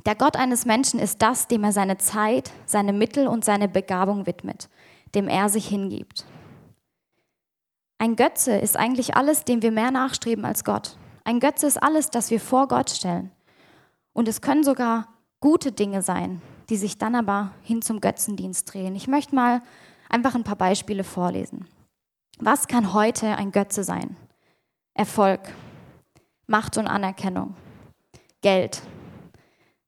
[0.07, 4.27] der Gott eines Menschen ist das, dem er seine Zeit, seine Mittel und seine Begabung
[4.27, 4.69] widmet,
[5.15, 6.25] dem er sich hingibt.
[7.99, 10.97] Ein Götze ist eigentlich alles, dem wir mehr nachstreben als Gott.
[11.25, 13.33] Ein Götze ist alles, das wir vor Gott stellen.
[14.13, 15.09] Und es können sogar
[15.41, 18.95] gute Dinge sein, die sich dann aber hin zum Götzendienst drehen.
[18.95, 19.61] Ich möchte mal
[20.09, 21.67] einfach ein paar Beispiele vorlesen.
[22.39, 24.17] Was kann heute ein Götze sein?
[24.95, 25.41] Erfolg,
[26.47, 27.57] Macht und Anerkennung,
[28.41, 28.83] Geld,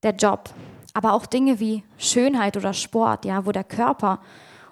[0.03, 0.51] der Job,
[0.95, 4.21] aber auch Dinge wie Schönheit oder Sport, ja, wo der Körper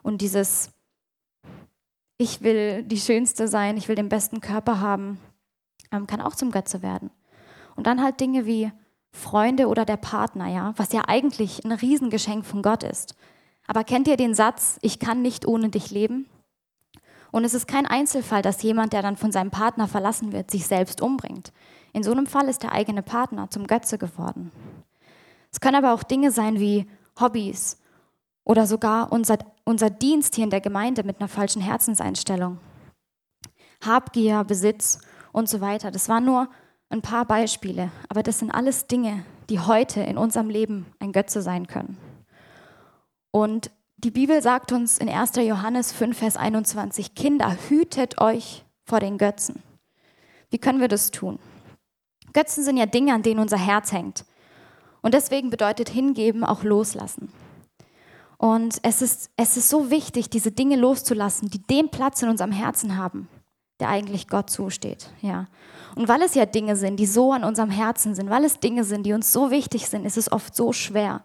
[0.03, 0.71] und dieses
[2.19, 5.19] ich will die Schönste sein, ich will den besten Körper haben,
[5.93, 7.11] ähm, kann auch zum Götze werden.
[7.75, 8.73] Und dann halt Dinge wie
[9.13, 13.15] Freunde oder der Partner, ja, was ja eigentlich ein Riesengeschenk von Gott ist.
[13.67, 16.27] Aber kennt ihr den Satz, ich kann nicht ohne dich leben?
[17.33, 20.67] Und es ist kein Einzelfall, dass jemand, der dann von seinem Partner verlassen wird, sich
[20.67, 21.53] selbst umbringt.
[21.93, 24.53] In so einem Fall ist der eigene Partner zum Götze geworden.
[25.57, 26.87] Es können aber auch Dinge sein wie
[27.19, 27.79] Hobbys
[28.45, 32.59] oder sogar unser, unser Dienst hier in der Gemeinde mit einer falschen Herzenseinstellung.
[33.83, 35.01] Habgier, Besitz
[35.33, 35.91] und so weiter.
[35.91, 36.51] Das waren nur
[36.91, 41.41] ein paar Beispiele, aber das sind alles Dinge, die heute in unserem Leben ein Götze
[41.41, 41.97] sein können.
[43.31, 45.37] Und die Bibel sagt uns in 1.
[45.37, 49.63] Johannes 5, Vers 21, Kinder, hütet euch vor den Götzen.
[50.51, 51.39] Wie können wir das tun?
[52.35, 54.27] Götzen sind ja Dinge, an denen unser Herz hängt.
[55.07, 57.29] Und deswegen bedeutet hingeben auch loslassen.
[58.39, 62.51] Und es ist, es ist so wichtig, diese Dinge loszulassen, die den Platz in unserem
[62.51, 63.29] Herzen haben,
[63.79, 65.11] der eigentlich Gott zusteht.
[65.23, 65.47] Ja.
[65.95, 68.83] Und weil es ja Dinge sind, die so an unserem Herzen sind, weil es Dinge
[68.83, 71.23] sind, die uns so wichtig sind, ist es oft so schwer.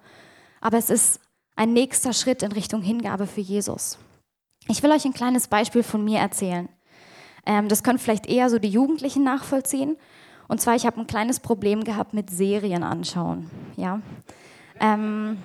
[0.62, 1.20] Aber es ist
[1.56, 3.98] ein nächster Schritt in Richtung Hingabe für Jesus.
[4.68, 6.70] Ich will euch ein kleines Beispiel von mir erzählen.
[7.48, 9.98] Ähm, das können vielleicht eher so die Jugendlichen nachvollziehen.
[10.52, 13.50] Und zwar, ich habe ein kleines Problem gehabt mit Serien anschauen.
[13.78, 14.02] Ja.
[14.82, 15.38] Ähm,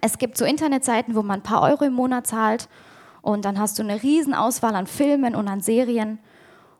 [0.00, 2.68] es gibt so Internetseiten, wo man ein paar Euro im Monat zahlt
[3.20, 6.20] und dann hast du eine riesen Auswahl an Filmen und an Serien.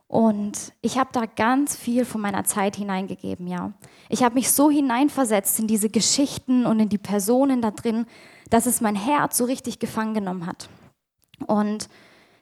[0.06, 3.72] Und ich habe da ganz viel von meiner Zeit hineingegeben, ja.
[4.08, 8.06] Ich habe mich so hineinversetzt in diese Geschichten und in die Personen da drin,
[8.50, 10.68] dass es mein Herz so richtig gefangen genommen hat.
[11.48, 11.88] Und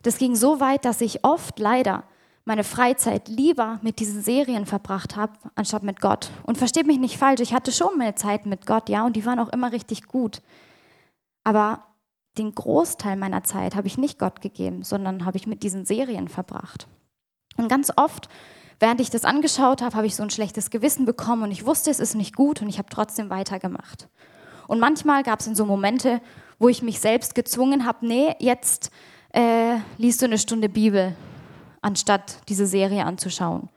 [0.03, 2.05] das ging so weit, dass ich oft leider
[2.47, 6.31] meine Freizeit lieber mit diesen Serien verbracht habe, anstatt mit Gott.
[6.45, 9.27] Und versteht mich nicht falsch, ich hatte schon meine Zeit mit Gott, ja, und die
[9.27, 10.41] waren auch immer richtig gut.
[11.43, 11.85] Aber
[12.39, 16.29] den Großteil meiner Zeit habe ich nicht Gott gegeben, sondern habe ich mit diesen Serien
[16.29, 16.87] verbracht.
[17.57, 18.29] Und ganz oft,
[18.79, 21.91] während ich das angeschaut habe, habe ich so ein schlechtes Gewissen bekommen und ich wusste,
[21.91, 24.09] es ist nicht gut und ich habe trotzdem weitergemacht.
[24.69, 26.21] Und manchmal gab es in so Momente,
[26.61, 28.93] wo ich mich selbst gezwungen habe, nee, jetzt
[29.33, 31.17] äh, liest du eine Stunde Bibel,
[31.83, 33.69] anstatt diese Serie anzuschauen.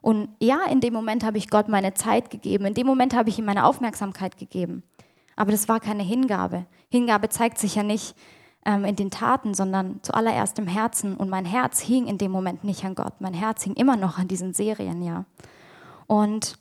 [0.00, 3.28] Und ja, in dem Moment habe ich Gott meine Zeit gegeben, in dem Moment habe
[3.28, 4.82] ich ihm meine Aufmerksamkeit gegeben.
[5.36, 6.66] Aber das war keine Hingabe.
[6.88, 8.16] Hingabe zeigt sich ja nicht
[8.64, 11.16] ähm, in den Taten, sondern zuallererst im Herzen.
[11.16, 13.20] Und mein Herz hing in dem Moment nicht an Gott.
[13.20, 15.24] Mein Herz hing immer noch an diesen Serien, ja.
[16.06, 16.58] Und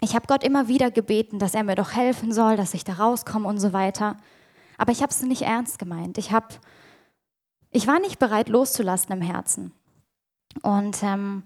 [0.00, 2.94] ich habe Gott immer wieder gebeten, dass er mir doch helfen soll, dass ich da
[2.94, 4.16] rauskomme und so weiter.
[4.76, 6.18] Aber ich habe es nicht ernst gemeint.
[6.18, 6.58] Ich, hab,
[7.70, 9.72] ich war nicht bereit loszulassen im Herzen.
[10.62, 11.42] Und ähm,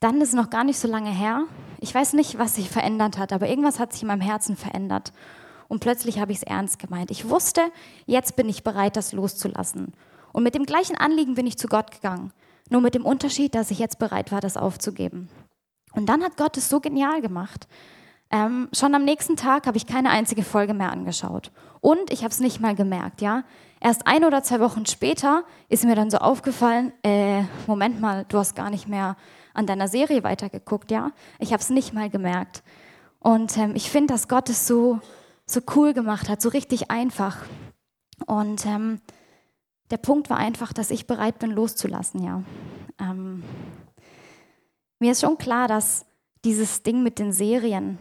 [0.00, 1.44] dann ist es noch gar nicht so lange her.
[1.80, 5.12] Ich weiß nicht, was sich verändert hat, aber irgendwas hat sich in meinem Herzen verändert.
[5.68, 7.10] Und plötzlich habe ich es ernst gemeint.
[7.10, 7.62] Ich wusste,
[8.06, 9.92] jetzt bin ich bereit, das loszulassen.
[10.32, 12.32] Und mit dem gleichen Anliegen bin ich zu Gott gegangen.
[12.70, 15.28] Nur mit dem Unterschied, dass ich jetzt bereit war, das aufzugeben.
[15.92, 17.68] Und dann hat Gott es so genial gemacht.
[18.30, 21.52] Ähm, schon am nächsten Tag habe ich keine einzige Folge mehr angeschaut.
[21.80, 23.44] Und ich habe es nicht mal gemerkt, ja.
[23.84, 28.38] Erst ein oder zwei Wochen später ist mir dann so aufgefallen, äh, Moment mal, du
[28.38, 29.14] hast gar nicht mehr
[29.52, 31.10] an deiner Serie weitergeguckt, ja.
[31.38, 32.62] Ich habe es nicht mal gemerkt.
[33.18, 35.00] Und ähm, ich finde, dass Gott es so,
[35.44, 37.36] so cool gemacht hat, so richtig einfach.
[38.24, 39.02] Und ähm,
[39.90, 42.42] der Punkt war einfach, dass ich bereit bin, loszulassen, ja.
[42.98, 43.42] Ähm,
[44.98, 46.06] mir ist schon klar, dass
[46.46, 47.98] dieses Ding mit den Serien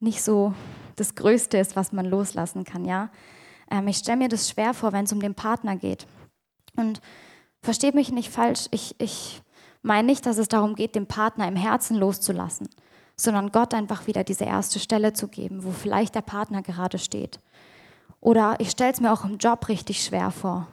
[0.00, 0.54] nicht so
[0.96, 3.10] das Größte ist, was man loslassen kann, ja.
[3.70, 6.06] Ähm, ich stelle mir das schwer vor, wenn es um den Partner geht.
[6.76, 7.00] Und
[7.62, 9.42] versteht mich nicht falsch, ich, ich
[9.82, 12.68] meine nicht, dass es darum geht, den Partner im Herzen loszulassen,
[13.16, 17.40] sondern Gott einfach wieder diese erste Stelle zu geben, wo vielleicht der Partner gerade steht.
[18.20, 20.68] Oder ich stelle es mir auch im Job richtig schwer vor,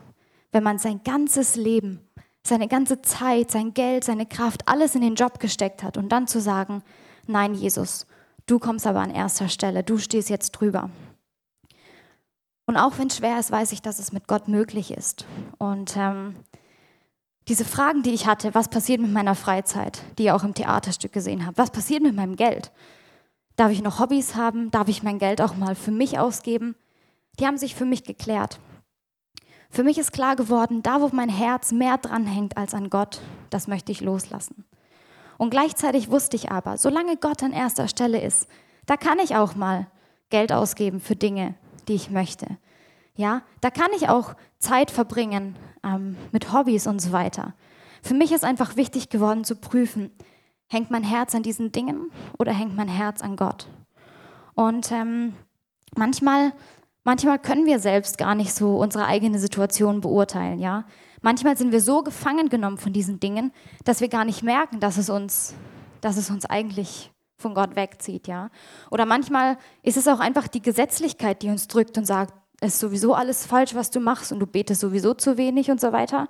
[0.52, 2.06] wenn man sein ganzes Leben
[2.46, 6.26] seine ganze Zeit, sein Geld, seine Kraft, alles in den Job gesteckt hat und dann
[6.26, 6.82] zu sagen,
[7.26, 8.06] nein, Jesus,
[8.46, 10.90] du kommst aber an erster Stelle, du stehst jetzt drüber.
[12.66, 15.24] Und auch wenn es schwer ist, weiß ich, dass es mit Gott möglich ist.
[15.58, 16.34] Und ähm,
[17.48, 21.12] diese Fragen, die ich hatte, was passiert mit meiner Freizeit, die ihr auch im Theaterstück
[21.12, 22.72] gesehen habt, was passiert mit meinem Geld?
[23.54, 24.70] Darf ich noch Hobbys haben?
[24.72, 26.74] Darf ich mein Geld auch mal für mich ausgeben?
[27.38, 28.58] Die haben sich für mich geklärt.
[29.70, 33.68] Für mich ist klar geworden, da wo mein Herz mehr dranhängt als an Gott, das
[33.68, 34.64] möchte ich loslassen.
[35.38, 38.48] Und gleichzeitig wusste ich aber, solange Gott an erster Stelle ist,
[38.86, 39.86] da kann ich auch mal
[40.30, 41.54] Geld ausgeben für Dinge,
[41.88, 42.58] die ich möchte.
[43.14, 47.54] Ja, da kann ich auch Zeit verbringen ähm, mit Hobbys und so weiter.
[48.02, 50.10] Für mich ist einfach wichtig geworden zu prüfen,
[50.68, 53.68] hängt mein Herz an diesen Dingen oder hängt mein Herz an Gott?
[54.54, 55.34] Und ähm,
[55.96, 56.52] manchmal
[57.06, 60.82] Manchmal können wir selbst gar nicht so unsere eigene Situation beurteilen, ja.
[61.22, 63.52] Manchmal sind wir so gefangen genommen von diesen Dingen,
[63.84, 65.54] dass wir gar nicht merken, dass es uns,
[66.00, 67.12] dass es uns eigentlich
[67.46, 68.50] von Gott wegzieht, ja.
[68.90, 72.80] Oder manchmal ist es auch einfach die Gesetzlichkeit, die uns drückt und sagt, es ist
[72.80, 76.28] sowieso alles falsch, was du machst und du betest sowieso zu wenig und so weiter.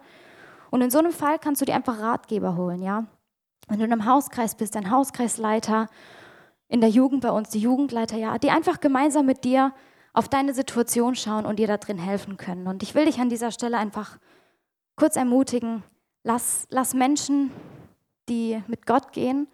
[0.71, 3.07] Und in so einem Fall kannst du dir einfach Ratgeber holen, ja.
[3.67, 5.89] Wenn du in einem Hauskreis bist, ein Hauskreisleiter,
[6.69, 9.73] in der Jugend bei uns die Jugendleiter, ja, die einfach gemeinsam mit dir
[10.13, 12.67] auf deine Situation schauen und dir da drin helfen können.
[12.67, 14.19] Und ich will dich an dieser Stelle einfach
[14.97, 15.83] kurz ermutigen,
[16.25, 17.51] lass, lass Menschen,
[18.29, 19.49] die mit Gott gehen,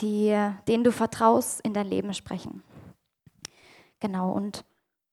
[0.00, 2.62] die, denen du vertraust, in dein Leben sprechen.
[4.00, 4.64] Genau, und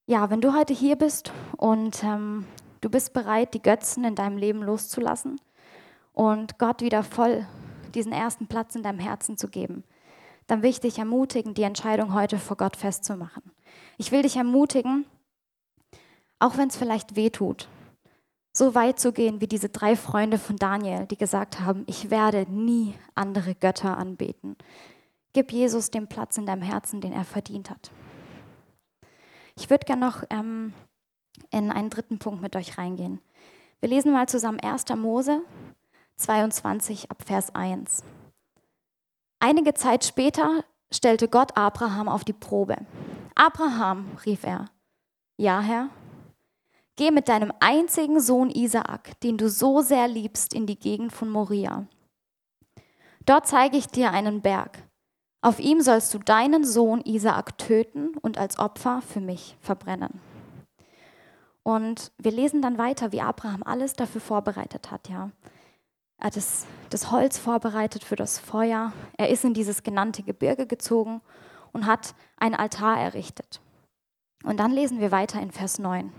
[0.06, 2.46] ja, wenn du heute hier bist und ähm,
[2.82, 5.42] du bist bereit, die Götzen in deinem Leben loszulassen
[6.14, 7.48] und Gott wieder voll
[7.96, 9.84] diesen ersten Platz in deinem Herzen zu geben,
[10.48, 13.44] dann will ich dich ermutigen, die Entscheidung heute vor Gott festzumachen.
[13.98, 15.06] Ich will dich ermutigen,
[16.38, 17.68] auch wenn es vielleicht weh tut,
[18.58, 22.46] so weit zu gehen wie diese drei Freunde von Daniel, die gesagt haben, ich werde
[22.50, 24.56] nie andere Götter anbeten.
[25.34, 27.92] Gib Jesus den Platz in deinem Herzen, den er verdient hat.
[29.58, 30.74] Ich würde gerne noch ähm,
[31.52, 33.20] in einen dritten Punkt mit euch reingehen.
[33.82, 34.86] Wir lesen mal zusammen 1.
[34.96, 35.42] Mose
[36.16, 38.04] 22 ab Vers 1.
[39.40, 40.64] Einige Zeit später
[40.94, 42.78] stellte Gott Abraham auf die Probe.
[43.36, 44.70] Abraham, rief er,
[45.36, 45.90] ja Herr,
[46.96, 51.30] geh mit deinem einzigen Sohn Isaak, den du so sehr liebst, in die Gegend von
[51.30, 51.86] Moria.
[53.26, 54.84] Dort zeige ich dir einen Berg.
[55.42, 60.20] Auf ihm sollst du deinen Sohn Isaak töten und als Opfer für mich verbrennen.
[61.64, 65.32] Und wir lesen dann weiter, wie Abraham alles dafür vorbereitet hat, ja.
[66.18, 68.94] Er hat das, das Holz vorbereitet für das Feuer.
[69.18, 71.22] Er ist in dieses genannte Gebirge gezogen
[71.74, 73.60] und hat einen Altar errichtet.
[74.44, 76.12] Und dann lesen wir weiter in Vers 9.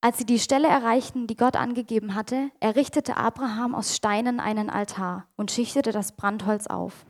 [0.00, 5.26] Als sie die Stelle erreichten, die Gott angegeben hatte, errichtete Abraham aus Steinen einen Altar
[5.36, 7.04] und schichtete das Brandholz auf.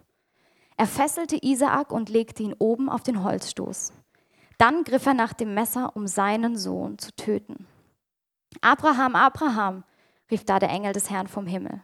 [0.78, 3.92] Er fesselte Isaak und legte ihn oben auf den Holzstoß.
[4.56, 7.66] Dann griff er nach dem Messer, um seinen Sohn zu töten.
[8.62, 9.84] Abraham, Abraham,
[10.30, 11.82] rief da der Engel des Herrn vom Himmel.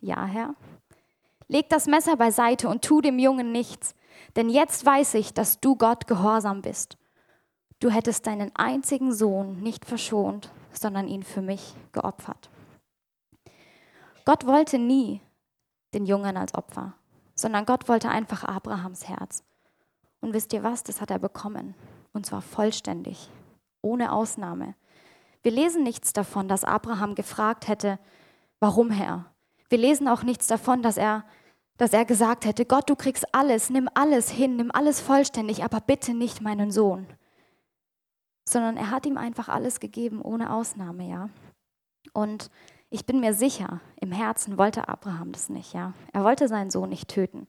[0.00, 0.54] Ja, Herr.
[1.48, 3.94] Leg das Messer beiseite und tu dem Jungen nichts,
[4.36, 6.98] denn jetzt weiß ich, dass du Gott gehorsam bist.
[7.84, 12.48] Du hättest deinen einzigen Sohn nicht verschont, sondern ihn für mich geopfert.
[14.24, 15.20] Gott wollte nie
[15.92, 16.94] den Jungen als Opfer,
[17.34, 19.44] sondern Gott wollte einfach Abrahams Herz.
[20.22, 21.74] Und wisst ihr was, das hat er bekommen.
[22.14, 23.28] Und zwar vollständig,
[23.82, 24.76] ohne Ausnahme.
[25.42, 27.98] Wir lesen nichts davon, dass Abraham gefragt hätte,
[28.60, 29.26] warum Herr?
[29.68, 31.26] Wir lesen auch nichts davon, dass er,
[31.76, 35.82] dass er gesagt hätte, Gott, du kriegst alles, nimm alles hin, nimm alles vollständig, aber
[35.82, 37.06] bitte nicht meinen Sohn.
[38.48, 41.30] Sondern er hat ihm einfach alles gegeben, ohne Ausnahme, ja.
[42.12, 42.50] Und
[42.90, 45.94] ich bin mir sicher, im Herzen wollte Abraham das nicht, ja.
[46.12, 47.46] Er wollte seinen Sohn nicht töten.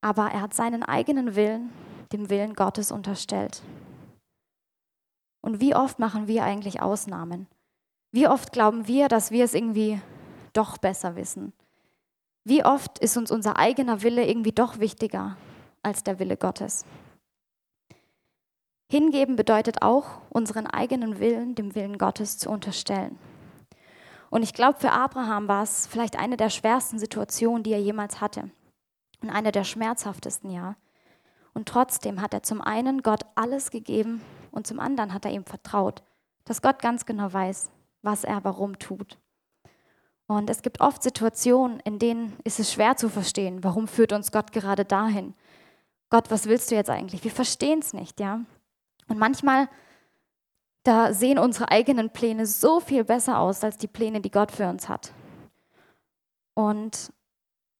[0.00, 1.72] Aber er hat seinen eigenen Willen
[2.12, 3.62] dem Willen Gottes unterstellt.
[5.40, 7.46] Und wie oft machen wir eigentlich Ausnahmen?
[8.12, 10.00] Wie oft glauben wir, dass wir es irgendwie
[10.52, 11.52] doch besser wissen?
[12.44, 15.36] Wie oft ist uns unser eigener Wille irgendwie doch wichtiger
[15.82, 16.84] als der Wille Gottes?
[18.88, 23.18] Hingeben bedeutet auch, unseren eigenen Willen dem Willen Gottes zu unterstellen.
[24.30, 28.20] Und ich glaube, für Abraham war es vielleicht eine der schwersten Situationen, die er jemals
[28.20, 28.50] hatte.
[29.22, 30.76] Und eine der schmerzhaftesten, ja.
[31.54, 34.20] Und trotzdem hat er zum einen Gott alles gegeben
[34.50, 36.02] und zum anderen hat er ihm vertraut,
[36.44, 37.70] dass Gott ganz genau weiß,
[38.02, 39.18] was er warum tut.
[40.26, 44.32] Und es gibt oft Situationen, in denen ist es schwer zu verstehen, warum führt uns
[44.32, 45.34] Gott gerade dahin.
[46.10, 47.24] Gott, was willst du jetzt eigentlich?
[47.24, 48.40] Wir verstehen es nicht, ja.
[49.08, 49.68] Und manchmal,
[50.82, 54.68] da sehen unsere eigenen Pläne so viel besser aus als die Pläne, die Gott für
[54.68, 55.12] uns hat.
[56.54, 57.12] Und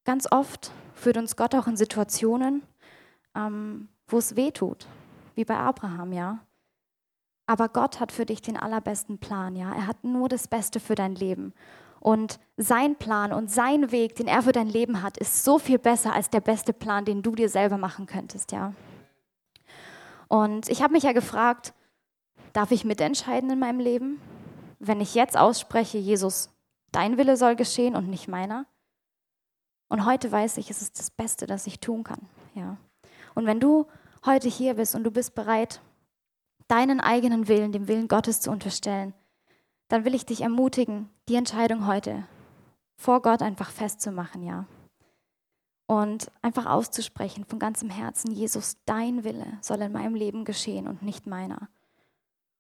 [0.05, 2.63] ganz oft führt uns Gott auch in Situationen,
[3.35, 4.87] ähm, wo es weh tut,
[5.35, 6.39] wie bei Abraham, ja.
[7.47, 9.73] Aber Gott hat für dich den allerbesten Plan, ja.
[9.73, 11.55] Er hat nur das Beste für dein Leben.
[12.01, 15.79] Und sein Plan und sein Weg, den er für dein Leben hat, ist so viel
[15.79, 18.73] besser als der beste Plan, den du dir selber machen könntest, ja.
[20.29, 21.75] Und ich habe mich ja gefragt,
[22.53, 24.21] darf ich mitentscheiden in meinem Leben?
[24.79, 26.51] Wenn ich jetzt ausspreche, Jesus,
[26.93, 28.67] dein Wille soll geschehen und nicht meiner?
[29.89, 32.77] Und heute weiß ich, es ist das Beste, das ich tun kann, ja.
[33.35, 33.87] Und wenn du
[34.25, 35.81] heute hier bist und du bist bereit,
[36.69, 39.15] deinen eigenen Willen dem Willen Gottes zu unterstellen,
[39.89, 42.27] dann will ich dich ermutigen, die Entscheidung heute
[42.97, 44.67] vor Gott einfach festzumachen, ja.
[45.87, 51.03] Und einfach auszusprechen von ganzem Herzen, Jesus, dein Wille soll in meinem Leben geschehen und
[51.03, 51.69] nicht meiner.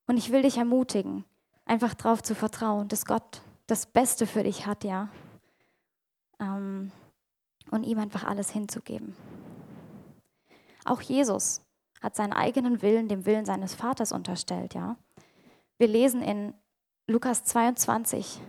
[0.07, 1.25] Und ich will dich ermutigen,
[1.65, 5.09] einfach darauf zu vertrauen, dass Gott das Beste für dich hat, ja.
[6.39, 6.93] Ähm,
[7.71, 9.17] und ihm einfach alles hinzugeben.
[10.85, 11.62] Auch Jesus
[12.01, 14.97] hat seinen eigenen Willen dem Willen seines Vaters unterstellt, ja.
[15.79, 16.55] Wir lesen in
[17.09, 18.41] Lukas 22,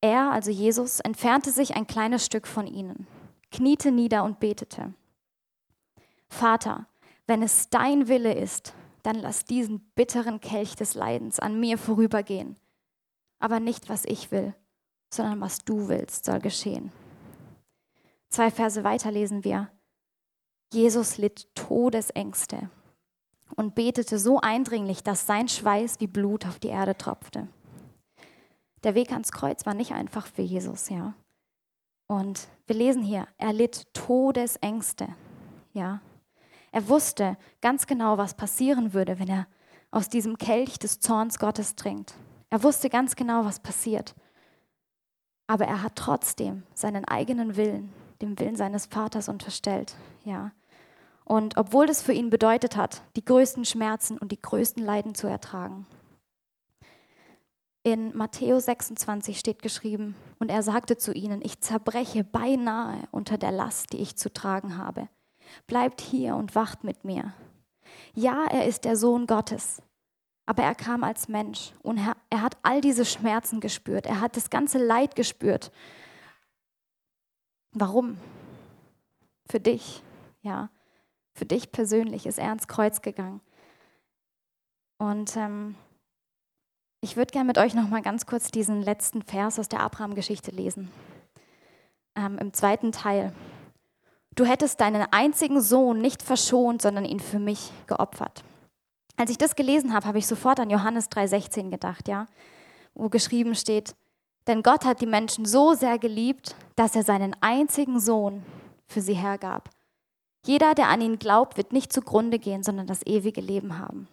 [0.00, 3.06] Er, also Jesus, entfernte sich ein kleines Stück von ihnen,
[3.52, 4.92] kniete nieder und betete.
[6.28, 6.86] Vater,
[7.26, 12.56] wenn es dein Wille ist, dann lass diesen bitteren Kelch des Leidens an mir vorübergehen.
[13.38, 14.54] Aber nicht, was ich will,
[15.12, 16.92] sondern was du willst, soll geschehen.
[18.28, 19.70] Zwei Verse weiter lesen wir.
[20.72, 22.70] Jesus litt Todesängste
[23.56, 27.48] und betete so eindringlich, dass sein Schweiß wie Blut auf die Erde tropfte.
[28.84, 31.14] Der Weg ans Kreuz war nicht einfach für Jesus, ja.
[32.12, 35.08] Und wir lesen hier, er litt Todesängste,
[35.72, 36.02] ja.
[36.70, 39.46] Er wusste ganz genau, was passieren würde, wenn er
[39.90, 42.12] aus diesem Kelch des Zorns Gottes trinkt.
[42.50, 44.14] Er wusste ganz genau, was passiert.
[45.46, 50.52] Aber er hat trotzdem seinen eigenen Willen, dem Willen seines Vaters unterstellt, ja.
[51.24, 55.28] Und obwohl das für ihn bedeutet hat, die größten Schmerzen und die größten Leiden zu
[55.28, 55.86] ertragen.
[57.84, 63.50] In Matthäus 26 steht geschrieben, und er sagte zu ihnen, ich zerbreche beinahe unter der
[63.50, 65.08] Last, die ich zu tragen habe.
[65.66, 67.34] Bleibt hier und wacht mit mir.
[68.14, 69.82] Ja, er ist der Sohn Gottes,
[70.46, 74.48] aber er kam als Mensch und er, hat all diese Schmerzen gespürt, er hat das
[74.48, 75.72] ganze Leid gespürt.
[77.72, 78.18] Warum?
[79.46, 80.02] Für dich,
[80.42, 80.70] ja.
[81.34, 83.40] Für dich persönlich ist er ans Kreuz gegangen.
[84.98, 85.74] Und ähm,
[87.02, 90.52] ich würde gerne mit euch noch mal ganz kurz diesen letzten Vers aus der Abraham-Geschichte
[90.52, 90.90] lesen.
[92.14, 93.32] Ähm, Im zweiten Teil.
[94.36, 98.44] Du hättest deinen einzigen Sohn nicht verschont, sondern ihn für mich geopfert.
[99.16, 102.26] Als ich das gelesen habe, habe ich sofort an Johannes 3,16 gedacht, ja,
[102.94, 103.96] wo geschrieben steht:
[104.46, 108.44] Denn Gott hat die Menschen so sehr geliebt, dass er seinen einzigen Sohn
[108.86, 109.70] für sie hergab.
[110.46, 114.08] Jeder, der an ihn glaubt, wird nicht zugrunde gehen, sondern das ewige Leben haben.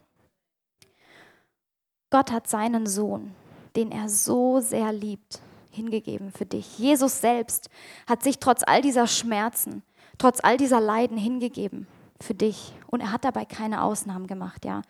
[2.09, 3.35] Gott hat seinen Sohn,
[3.75, 5.41] den er so sehr liebt,
[5.71, 6.79] hingegeben für dich.
[6.79, 7.69] Jesus selbst
[8.07, 9.83] hat sich trotz all dieser Schmerzen,
[10.17, 11.87] trotz all dieser Leiden hingegeben
[12.19, 12.73] für dich.
[12.87, 14.81] Und er hat dabei keine Ausnahmen gemacht, ja,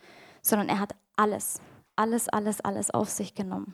[0.41, 1.59] sondern er hat alles,
[1.95, 3.73] alles, alles, alles auf sich genommen.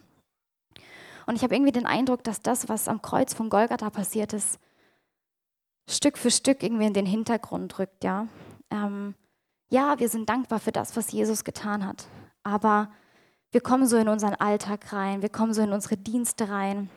[1.27, 4.59] Und ich habe irgendwie den Eindruck, dass das, was am Kreuz von Golgatha passiert ist,
[5.87, 8.27] Stück für Stück irgendwie in den Hintergrund rückt, ja.
[8.71, 9.13] Ähm,
[9.69, 12.07] ja, wir sind dankbar für das, was Jesus getan hat,
[12.43, 12.89] aber
[13.55, 16.89] wir kommen so in unseren Alltag rein, wir kommen so in unsere Dienste rein.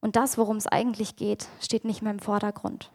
[0.00, 2.90] Und das, worum es eigentlich geht, steht nicht mehr im Vordergrund.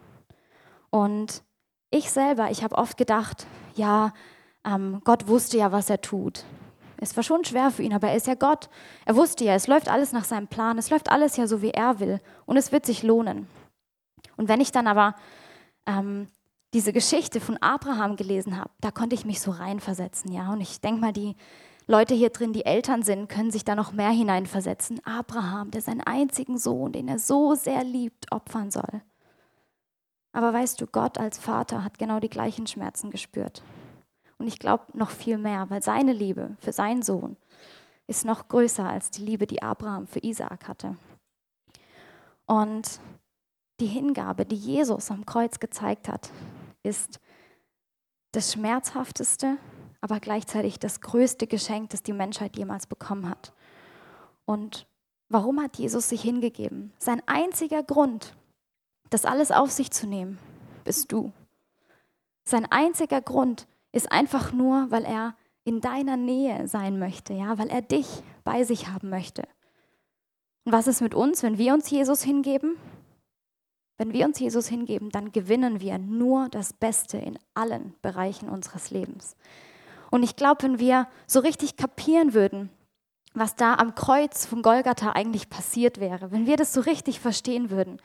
[0.90, 1.42] Und
[1.90, 4.12] ich selber, ich habe oft gedacht, ja,
[4.66, 6.44] ähm, Gott wusste ja, was er tut.
[6.98, 8.70] Es war schon schwer für ihn, aber er ist ja Gott.
[9.06, 11.72] Er wusste ja, es läuft alles nach seinem Plan, es läuft alles ja so, wie
[11.72, 12.20] er will.
[12.46, 13.48] Und es wird sich lohnen.
[14.36, 15.16] Und wenn ich dann aber
[15.86, 16.28] ähm,
[16.74, 20.52] diese Geschichte von Abraham gelesen habe, da konnte ich mich so reinversetzen, ja.
[20.52, 21.38] Und ich denke mal, die
[21.86, 25.02] Leute hier drin, die Eltern sind, können sich da noch mehr hineinversetzen.
[25.06, 29.02] Abraham, der seinen einzigen Sohn, den er so sehr liebt, opfern soll.
[30.32, 33.64] Aber weißt du, Gott als Vater hat genau die gleichen Schmerzen gespürt.
[34.38, 37.38] Und ich glaube noch viel mehr, weil seine Liebe für seinen Sohn
[38.08, 40.98] ist noch größer als die Liebe, die Abraham für Isaak hatte.
[42.46, 43.00] Und
[43.80, 46.30] die Hingabe, die Jesus am Kreuz gezeigt hat,
[46.84, 47.20] ist
[48.32, 49.58] das Schmerzhafteste,
[50.04, 53.54] aber gleichzeitig das größte Geschenk, das die Menschheit jemals bekommen hat.
[54.44, 54.86] Und
[55.30, 56.92] warum hat Jesus sich hingegeben?
[57.00, 58.36] Sein einziger Grund,
[59.12, 60.40] das alles auf sich zu nehmen,
[60.84, 61.32] bist du.
[62.44, 67.70] Sein einziger Grund ist einfach nur, weil er in deiner Nähe sein möchte, ja, weil
[67.70, 69.44] er dich bei sich haben möchte.
[70.66, 72.76] Und was ist mit uns, wenn wir uns Jesus hingeben?
[73.98, 78.92] Wenn wir uns Jesus hingeben, dann gewinnen wir nur das Beste in allen Bereichen unseres
[78.92, 79.38] Lebens.
[80.14, 82.70] Und ich glaube, wenn wir so richtig kapieren würden,
[83.34, 87.72] was da am Kreuz von Golgatha eigentlich passiert wäre, wenn wir das so richtig verstehen
[87.72, 88.00] würden,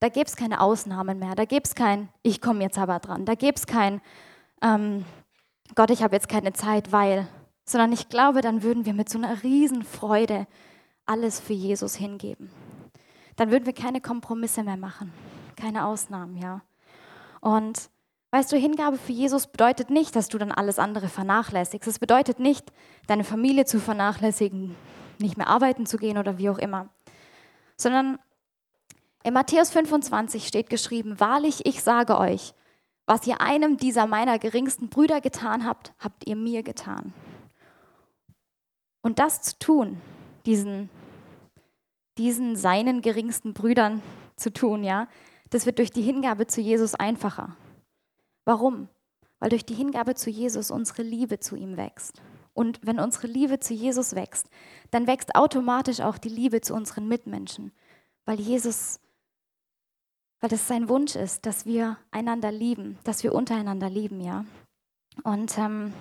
[0.00, 3.26] da gäbe es keine Ausnahmen mehr, da gäbe es kein, ich komme jetzt aber dran,
[3.26, 4.00] da gäbe es kein,
[4.62, 5.04] ähm,
[5.74, 7.28] Gott, ich habe jetzt keine Zeit, weil,
[7.66, 10.46] sondern ich glaube, dann würden wir mit so einer Riesenfreude
[11.04, 12.50] alles für Jesus hingeben.
[13.36, 15.12] Dann würden wir keine Kompromisse mehr machen,
[15.56, 16.62] keine Ausnahmen, ja.
[17.42, 17.90] Und
[18.34, 21.86] Weißt du, Hingabe für Jesus bedeutet nicht, dass du dann alles andere vernachlässigst.
[21.86, 22.72] Es bedeutet nicht,
[23.06, 24.74] deine Familie zu vernachlässigen,
[25.20, 26.88] nicht mehr arbeiten zu gehen oder wie auch immer.
[27.76, 28.18] Sondern
[29.22, 32.54] in Matthäus 25 steht geschrieben, wahrlich, ich sage euch,
[33.04, 37.12] was ihr einem dieser meiner geringsten Brüder getan habt, habt ihr mir getan.
[39.02, 40.00] Und das zu tun,
[40.46, 40.88] diesen,
[42.16, 44.00] diesen seinen geringsten Brüdern
[44.36, 45.06] zu tun, ja,
[45.50, 47.56] das wird durch die Hingabe zu Jesus einfacher.
[48.44, 48.88] Warum?
[49.38, 52.22] Weil durch die Hingabe zu Jesus unsere Liebe zu ihm wächst.
[52.54, 54.48] Und wenn unsere Liebe zu Jesus wächst,
[54.90, 57.72] dann wächst automatisch auch die Liebe zu unseren Mitmenschen,
[58.26, 59.00] weil Jesus,
[60.40, 64.44] weil das sein Wunsch ist, dass wir einander lieben, dass wir untereinander lieben, ja.
[65.24, 65.92] Und ähm,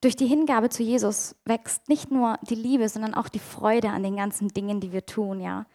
[0.00, 4.02] durch die Hingabe zu Jesus wächst nicht nur die Liebe, sondern auch die Freude an
[4.02, 5.66] den ganzen Dingen, die wir tun, ja.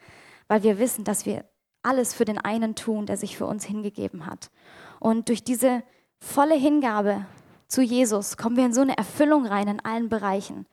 [0.48, 1.46] Weil wir wissen, dass wir
[1.88, 4.52] alles für den einen tun, der sich für uns hingegeben hat.
[5.00, 5.84] Und durch diese
[6.20, 7.26] volle Hingabe
[7.68, 10.66] zu Jesus kommen wir in so eine Erfüllung rein in allen Bereichen.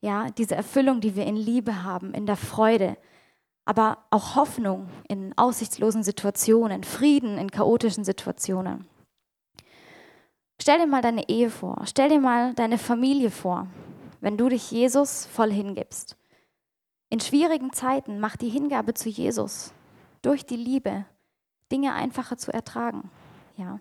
[0.00, 2.96] Ja, diese Erfüllung, die wir in Liebe haben, in der Freude,
[3.64, 8.86] aber auch Hoffnung in aussichtslosen Situationen, Frieden in chaotischen Situationen.
[10.60, 13.66] Stell dir mal deine Ehe vor, stell dir mal deine Familie vor,
[14.20, 16.16] wenn du dich Jesus voll hingibst.
[17.10, 19.72] In schwierigen Zeiten macht die Hingabe zu Jesus
[20.26, 21.04] durch die Liebe
[21.70, 23.10] Dinge einfacher zu ertragen.
[23.56, 23.78] Ja.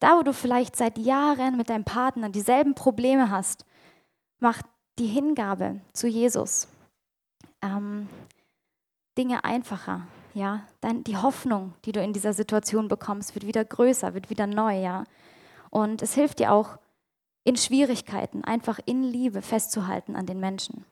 [0.00, 3.64] Da, wo du vielleicht seit Jahren mit deinem Partner dieselben Probleme hast,
[4.38, 4.64] macht
[4.98, 6.68] die Hingabe zu Jesus
[7.62, 8.08] ähm,
[9.16, 10.06] Dinge einfacher.
[10.34, 14.46] Ja, Dann die Hoffnung, die du in dieser Situation bekommst, wird wieder größer, wird wieder
[14.46, 14.80] neu.
[14.80, 15.04] Ja,
[15.70, 16.78] und es hilft dir auch
[17.44, 20.84] in Schwierigkeiten einfach in Liebe festzuhalten an den Menschen.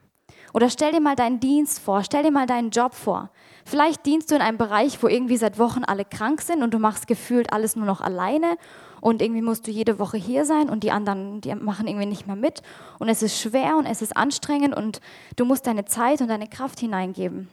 [0.57, 3.29] Oder stell dir mal deinen Dienst vor, stell dir mal deinen Job vor.
[3.67, 6.79] Vielleicht dienst du in einem Bereich, wo irgendwie seit Wochen alle krank sind und du
[6.79, 8.57] machst gefühlt alles nur noch alleine
[9.03, 12.27] und irgendwie musst du jede Woche hier sein und die anderen, die machen irgendwie nicht
[12.27, 12.63] mehr mit
[12.99, 15.03] und es ist schwer und es ist anstrengend und
[15.37, 17.51] du musst deine Zeit und deine Kraft hineingeben.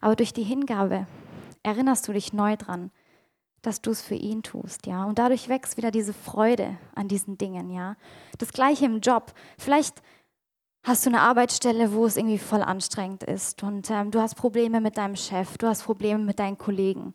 [0.00, 1.06] Aber durch die Hingabe
[1.62, 2.92] erinnerst du dich neu dran,
[3.60, 5.04] dass du es für ihn tust, ja.
[5.04, 7.96] Und dadurch wächst wieder diese Freude an diesen Dingen, ja.
[8.38, 9.34] Das gleiche im Job.
[9.58, 10.00] Vielleicht
[10.82, 14.80] hast du eine Arbeitsstelle, wo es irgendwie voll anstrengend ist und ähm, du hast Probleme
[14.80, 17.14] mit deinem Chef, du hast Probleme mit deinen Kollegen.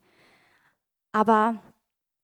[1.12, 1.56] Aber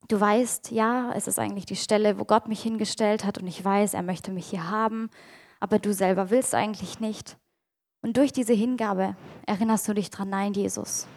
[0.07, 3.63] du weißt, ja, es ist eigentlich die Stelle, wo Gott mich hingestellt hat und ich
[3.63, 5.09] weiß, er möchte mich hier haben,
[5.59, 7.37] aber du selber willst eigentlich nicht.
[8.01, 9.15] Und durch diese Hingabe
[9.45, 11.07] erinnerst du dich dran, nein, Jesus,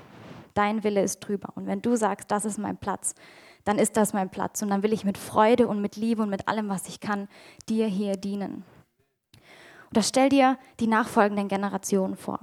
[0.53, 1.49] dein Wille ist drüber.
[1.55, 3.15] Und wenn du sagst, das ist mein Platz,
[3.65, 4.61] dann ist das mein Platz.
[4.61, 7.29] Und dann will ich mit Freude und mit Liebe und mit allem, was ich kann,
[7.69, 8.65] dir hier dienen.
[9.95, 12.41] Oder stell dir die nachfolgenden Generationen vor.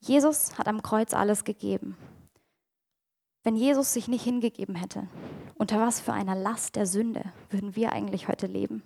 [0.00, 1.98] Jesus hat am Kreuz alles gegeben.
[3.42, 5.08] Wenn Jesus sich nicht hingegeben hätte,
[5.56, 8.82] unter was für einer Last der Sünde würden wir eigentlich heute leben?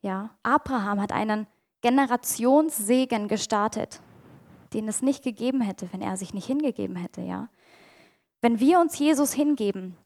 [0.00, 1.46] Ja, Abraham hat einen
[1.82, 4.00] Generationssegen gestartet
[4.72, 7.48] den es nicht gegeben hätte, wenn er sich nicht hingegeben hätte, ja.
[8.40, 9.96] Wenn wir uns Jesus hingeben,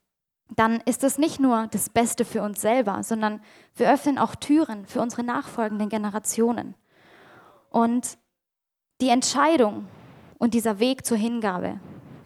[0.54, 3.40] dann ist es nicht nur das Beste für uns selber, sondern
[3.74, 6.74] wir öffnen auch Türen für unsere nachfolgenden Generationen.
[7.70, 8.16] Und
[9.00, 9.88] die Entscheidung
[10.38, 11.80] und dieser Weg zur Hingabe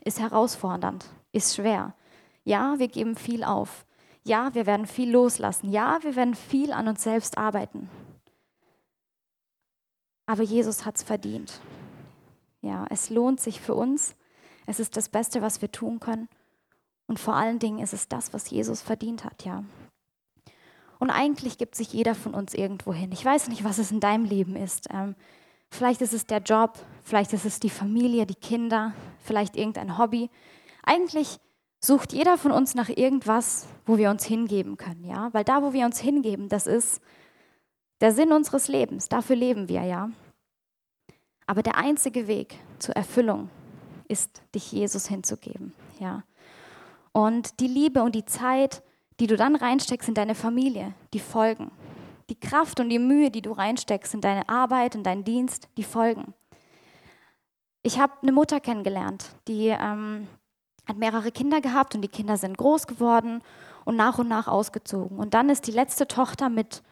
[0.04, 1.94] ist herausfordernd, ist schwer.
[2.44, 3.86] Ja, wir geben viel auf.
[4.22, 5.70] Ja, wir werden viel loslassen.
[5.70, 7.88] Ja, wir werden viel an uns selbst arbeiten.
[10.26, 11.60] Aber Jesus hat es verdient.
[12.60, 14.14] Ja, es lohnt sich für uns.
[14.66, 16.28] Es ist das Beste, was wir tun können.
[17.10, 19.64] Und vor allen Dingen ist es das, was Jesus verdient hat, ja.
[21.00, 23.10] Und eigentlich gibt sich jeder von uns irgendwo hin.
[23.10, 24.86] Ich weiß nicht, was es in deinem Leben ist.
[24.92, 25.16] Ähm,
[25.72, 28.92] vielleicht ist es der Job, vielleicht ist es die Familie, die Kinder,
[29.24, 30.30] vielleicht irgendein Hobby.
[30.84, 31.40] Eigentlich
[31.80, 35.34] sucht jeder von uns nach irgendwas, wo wir uns hingeben können, ja.
[35.34, 37.02] Weil da, wo wir uns hingeben, das ist
[38.00, 39.08] der Sinn unseres Lebens.
[39.08, 40.10] Dafür leben wir, ja.
[41.48, 43.50] Aber der einzige Weg zur Erfüllung
[44.06, 45.72] ist, dich Jesus hinzugeben.
[45.98, 46.22] Ja.
[47.12, 48.82] Und die Liebe und die Zeit,
[49.18, 51.70] die du dann reinsteckst in deine Familie, die folgen.
[52.28, 55.82] Die Kraft und die Mühe, die du reinsteckst in deine Arbeit, in deinen Dienst, die
[55.82, 56.34] folgen.
[57.82, 60.28] Ich habe eine Mutter kennengelernt, die ähm,
[60.86, 63.42] hat mehrere Kinder gehabt und die Kinder sind groß geworden
[63.84, 65.18] und nach und nach ausgezogen.
[65.18, 66.82] Und dann ist die letzte Tochter mit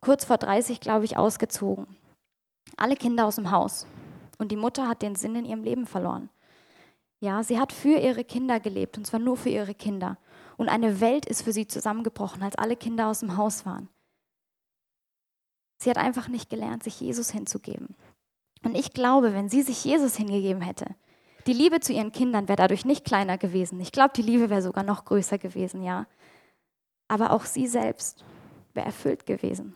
[0.00, 1.86] kurz vor 30, glaube ich, ausgezogen
[2.76, 3.86] alle Kinder aus dem Haus.
[4.38, 6.30] Und die Mutter hat den Sinn in ihrem Leben verloren.
[7.20, 10.18] Ja, sie hat für ihre Kinder gelebt, und zwar nur für ihre Kinder.
[10.56, 13.88] Und eine Welt ist für sie zusammengebrochen, als alle Kinder aus dem Haus waren.
[15.80, 17.96] Sie hat einfach nicht gelernt, sich Jesus hinzugeben.
[18.64, 20.96] Und ich glaube, wenn sie sich Jesus hingegeben hätte,
[21.46, 23.80] die Liebe zu ihren Kindern wäre dadurch nicht kleiner gewesen.
[23.80, 26.06] Ich glaube, die Liebe wäre sogar noch größer gewesen, ja.
[27.08, 28.24] Aber auch sie selbst
[28.74, 29.74] wäre erfüllt gewesen.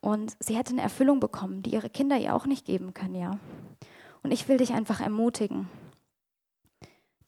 [0.00, 3.38] Und sie hätte eine Erfüllung bekommen, die ihre Kinder ihr auch nicht geben können, ja.
[4.22, 5.68] Und ich will dich einfach ermutigen,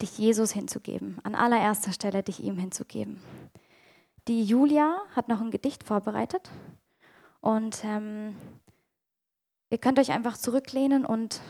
[0.01, 3.21] dich Jesus hinzugeben, an allererster Stelle dich ihm hinzugeben.
[4.27, 6.49] Die Julia hat noch ein Gedicht vorbereitet
[7.41, 8.35] und ähm,
[9.69, 11.41] ihr könnt euch einfach zurücklehnen und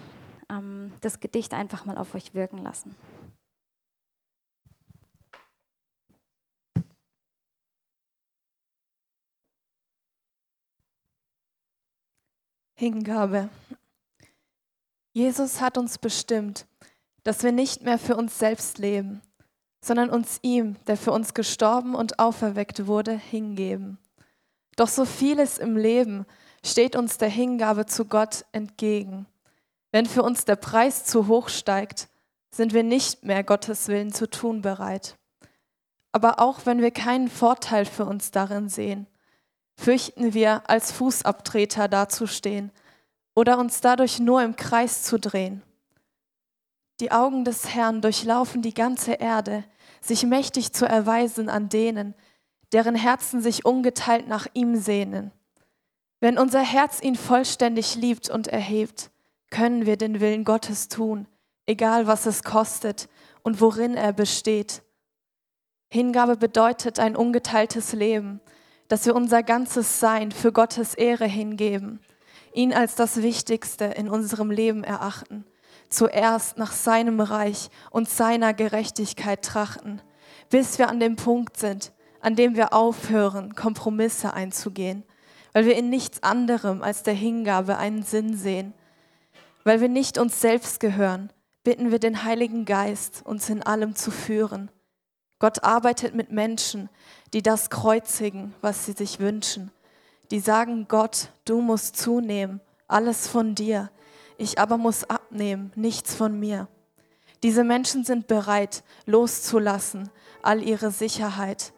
[0.50, 2.96] ähm, das Gedicht einfach mal auf euch wirken lassen.
[12.80, 13.50] Hingabe.
[15.12, 16.68] Jesus hat uns bestimmt
[17.28, 19.22] dass wir nicht mehr für uns selbst leben,
[19.84, 23.98] sondern uns ihm, der für uns gestorben und auferweckt wurde, hingeben.
[24.78, 26.26] Doch so vieles im Leben
[26.66, 29.26] steht uns der Hingabe zu Gott entgegen.
[29.92, 32.08] Wenn für uns der Preis zu hoch steigt,
[32.50, 35.18] sind wir nicht mehr Gottes Willen zu tun bereit.
[36.14, 39.06] Aber auch wenn wir keinen Vorteil für uns darin sehen,
[39.76, 42.72] fürchten wir, als Fußabtreter dazustehen
[43.36, 45.62] oder uns dadurch nur im Kreis zu drehen.
[47.00, 49.64] Die Augen des Herrn durchlaufen die ganze Erde,
[50.02, 52.16] sich mächtig zu erweisen an denen,
[52.74, 55.32] deren Herzen sich ungeteilt nach ihm sehnen.
[56.20, 59.12] Wenn unser Herz ihn vollständig liebt und erhebt,
[59.52, 61.28] können wir den Willen Gottes tun,
[61.68, 63.08] egal was es kostet
[63.44, 64.82] und worin er besteht.
[65.90, 68.42] Hingabe bedeutet ein ungeteiltes Leben,
[68.88, 72.00] dass wir unser ganzes Sein für Gottes Ehre hingeben,
[72.54, 75.46] ihn als das Wichtigste in unserem Leben erachten,
[75.90, 80.02] zuerst nach seinem Reich und seiner Gerechtigkeit trachten,
[80.50, 85.04] bis wir an dem Punkt sind, an dem wir aufhören, Kompromisse einzugehen,
[85.54, 88.74] weil wir in nichts anderem als der Hingabe einen Sinn sehen.
[89.64, 91.32] Weil wir nicht uns selbst gehören,
[91.64, 94.72] bitten wir den Heiligen Geist, uns in allem zu führen
[95.40, 96.90] Gott arbeitet mit Menschen,
[97.34, 99.72] die das kreuzigen, was sie sich wünschen.
[100.32, 103.92] Die sagen, Gott, du musst zunehmen, alles von dir.
[104.38, 106.68] Ich aber muss abnehmen, nichts von mir.
[107.44, 110.10] Diese Menschen sind bereit, loszulassen,
[110.42, 111.74] all ihre Sicherheit.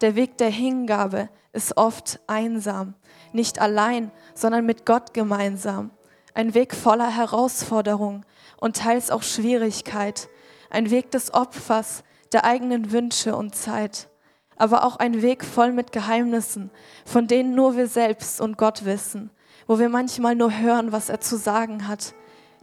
[0.00, 2.94] Der Weg der Hingabe ist oft einsam,
[3.32, 5.90] nicht allein, sondern mit Gott gemeinsam.
[6.32, 8.24] Ein Weg voller Herausforderung
[8.58, 10.28] und teils auch Schwierigkeit.
[10.70, 14.08] Ein Weg des Opfers, der eigenen Wünsche und Zeit,
[14.56, 16.70] aber auch ein Weg voll mit Geheimnissen,
[17.04, 19.30] von denen nur wir selbst und Gott wissen,
[19.66, 22.14] wo wir manchmal nur hören, was er zu sagen hat.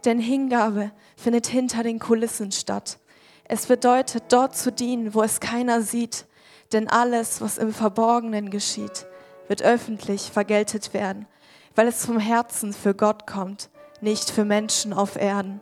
[0.06, 2.98] Denn Hingabe findet hinter den Kulissen statt.
[3.44, 6.26] Es bedeutet, dort zu dienen, wo es keiner sieht,
[6.74, 9.06] denn alles, was im Verborgenen geschieht,
[9.48, 11.28] wird öffentlich vergeltet werden,
[11.76, 15.60] weil es vom Herzen für Gott kommt, nicht für Menschen auf Erden.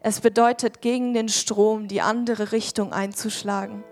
[0.00, 3.84] Es bedeutet, gegen den Strom die andere Richtung einzuschlagen,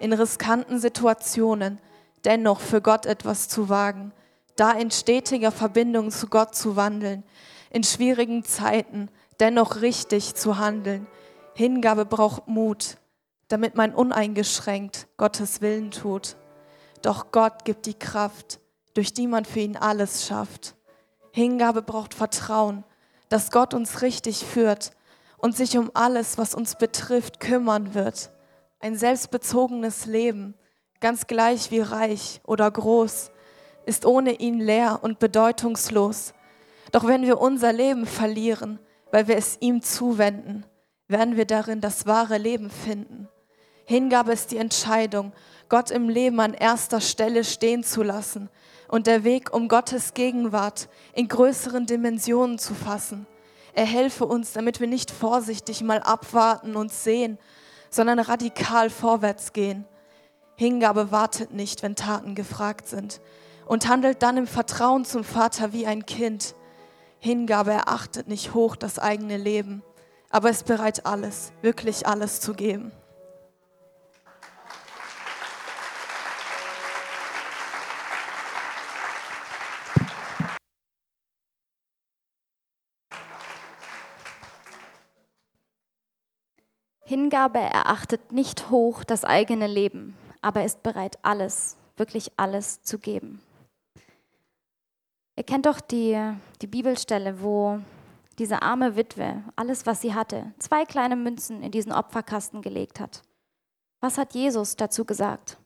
[0.00, 1.78] in riskanten Situationen
[2.24, 4.12] dennoch für Gott etwas zu wagen,
[4.56, 7.24] da in stetiger Verbindung zu Gott zu wandeln,
[7.70, 9.08] in schwierigen Zeiten
[9.42, 11.08] dennoch richtig zu handeln.
[11.54, 12.96] Hingabe braucht Mut,
[13.48, 16.36] damit man uneingeschränkt Gottes Willen tut.
[17.02, 18.60] Doch Gott gibt die Kraft,
[18.94, 20.76] durch die man für ihn alles schafft.
[21.32, 22.84] Hingabe braucht Vertrauen,
[23.30, 24.92] dass Gott uns richtig führt
[25.38, 28.30] und sich um alles, was uns betrifft, kümmern wird.
[28.78, 30.54] Ein selbstbezogenes Leben,
[31.00, 33.32] ganz gleich wie reich oder groß,
[33.86, 36.32] ist ohne ihn leer und bedeutungslos.
[36.92, 38.78] Doch wenn wir unser Leben verlieren,
[39.12, 40.64] weil wir es ihm zuwenden,
[41.06, 43.28] werden wir darin das wahre Leben finden.
[43.84, 45.32] Hingabe ist die Entscheidung,
[45.68, 48.48] Gott im Leben an erster Stelle stehen zu lassen
[48.88, 53.26] und der Weg, um Gottes Gegenwart in größeren Dimensionen zu fassen.
[53.74, 57.38] Er helfe uns, damit wir nicht vorsichtig mal abwarten und sehen,
[57.90, 59.84] sondern radikal vorwärts gehen.
[60.56, 63.20] Hingabe wartet nicht, wenn Taten gefragt sind
[63.66, 66.54] und handelt dann im Vertrauen zum Vater wie ein Kind.
[67.24, 69.84] Hingabe erachtet nicht hoch das eigene Leben,
[70.28, 72.90] aber ist bereit, alles, wirklich alles zu geben.
[87.04, 93.40] Hingabe erachtet nicht hoch das eigene Leben, aber ist bereit, alles, wirklich alles zu geben.
[95.36, 96.18] Ihr kennt doch die,
[96.60, 97.80] die Bibelstelle, wo
[98.38, 103.22] diese arme Witwe alles, was sie hatte, zwei kleine Münzen in diesen Opferkasten gelegt hat.
[104.00, 105.58] Was hat Jesus dazu gesagt?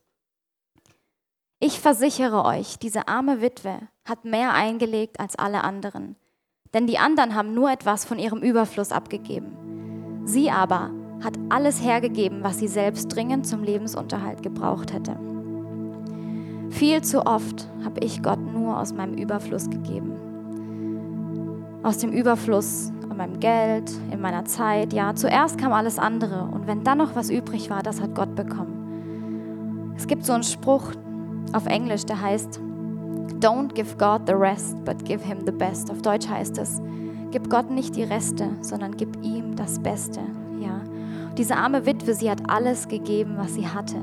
[1.59, 6.17] Ich versichere euch, diese arme Witwe hat mehr eingelegt als alle anderen,
[6.75, 10.23] denn die anderen haben nur etwas von ihrem Überfluss abgegeben.
[10.27, 10.91] Sie aber
[11.25, 15.36] hat alles hergegeben, was sie selbst dringend zum Lebensunterhalt gebraucht hätte.
[16.71, 20.13] Viel zu oft habe ich Gott nur aus meinem Überfluss gegeben.
[21.83, 24.93] Aus dem Überfluss an meinem Geld, in meiner Zeit.
[24.93, 28.35] Ja, zuerst kam alles andere und wenn dann noch was übrig war, das hat Gott
[28.35, 29.95] bekommen.
[29.97, 30.93] Es gibt so einen Spruch
[31.53, 32.61] auf Englisch, der heißt,
[33.41, 35.91] Don't give God the rest, but give him the best.
[35.91, 36.81] Auf Deutsch heißt es,
[37.31, 40.21] gib Gott nicht die Reste, sondern gib ihm das Beste.
[40.61, 40.81] Ja.
[41.37, 43.97] Diese arme Witwe, sie hat alles gegeben, was sie hatte.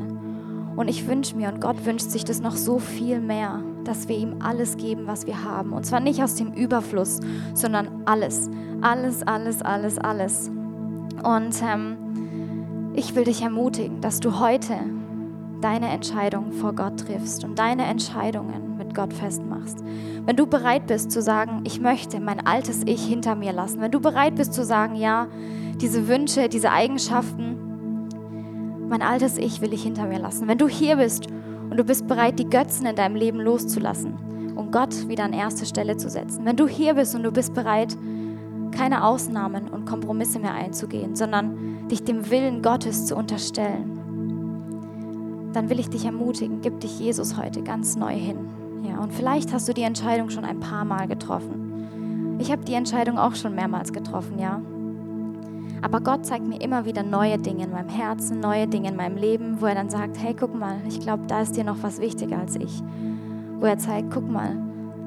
[0.75, 4.17] Und ich wünsche mir, und Gott wünscht sich das noch so viel mehr, dass wir
[4.17, 5.73] ihm alles geben, was wir haben.
[5.73, 7.19] Und zwar nicht aus dem Überfluss,
[7.53, 8.49] sondern alles.
[8.81, 10.51] Alles, alles, alles, alles.
[11.23, 14.75] Und ähm, ich will dich ermutigen, dass du heute
[15.61, 19.77] deine Entscheidung vor Gott triffst und deine Entscheidungen mit Gott festmachst.
[20.25, 23.91] Wenn du bereit bist zu sagen, ich möchte mein altes Ich hinter mir lassen, wenn
[23.91, 25.27] du bereit bist zu sagen, ja,
[25.79, 27.72] diese Wünsche, diese Eigenschaften,
[28.87, 30.47] mein altes Ich will ich hinter mir lassen.
[30.47, 31.27] Wenn du hier bist
[31.69, 35.65] und du bist bereit, die Götzen in deinem Leben loszulassen und Gott wieder an erste
[35.65, 36.45] Stelle zu setzen.
[36.45, 37.97] Wenn du hier bist und du bist bereit,
[38.71, 43.99] keine Ausnahmen und Kompromisse mehr einzugehen, sondern dich dem Willen Gottes zu unterstellen,
[45.53, 48.37] dann will ich dich ermutigen, gib dich Jesus heute ganz neu hin.
[48.83, 52.37] Ja, und vielleicht hast du die Entscheidung schon ein paar Mal getroffen.
[52.39, 54.61] Ich habe die Entscheidung auch schon mehrmals getroffen, ja.
[55.83, 59.17] Aber Gott zeigt mir immer wieder neue Dinge in meinem Herzen, neue Dinge in meinem
[59.17, 61.99] Leben, wo er dann sagt, hey, guck mal, ich glaube, da ist dir noch was
[61.99, 62.81] wichtiger als ich.
[63.59, 64.55] Wo er zeigt, guck mal,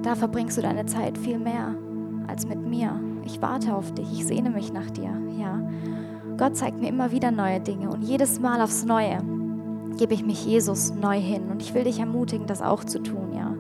[0.03, 1.75] da verbringst du deine Zeit viel mehr
[2.27, 3.01] als mit mir.
[3.25, 5.59] Ich warte auf dich, ich sehne mich nach dir, ja.
[6.37, 9.23] Gott zeigt mir immer wieder neue Dinge und jedes Mal aufs Neue
[9.97, 13.33] gebe ich mich Jesus neu hin und ich will dich ermutigen, das auch zu tun,
[13.33, 13.55] ja.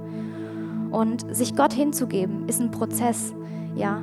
[0.90, 3.34] Und sich Gott hinzugeben ist ein Prozess,
[3.74, 4.02] ja,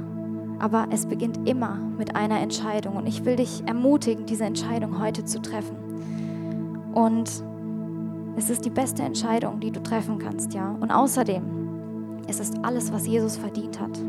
[0.60, 2.95] aber es beginnt immer mit einer Entscheidung.
[2.95, 5.76] Und ich will dich ermutigen, diese Entscheidung heute zu treffen.
[6.93, 7.30] Und
[8.36, 10.76] es ist die beste Entscheidung, die du treffen kannst, ja.
[10.80, 11.43] Und außerdem,
[12.28, 13.99] es ist alles, was Jesus verdient hat.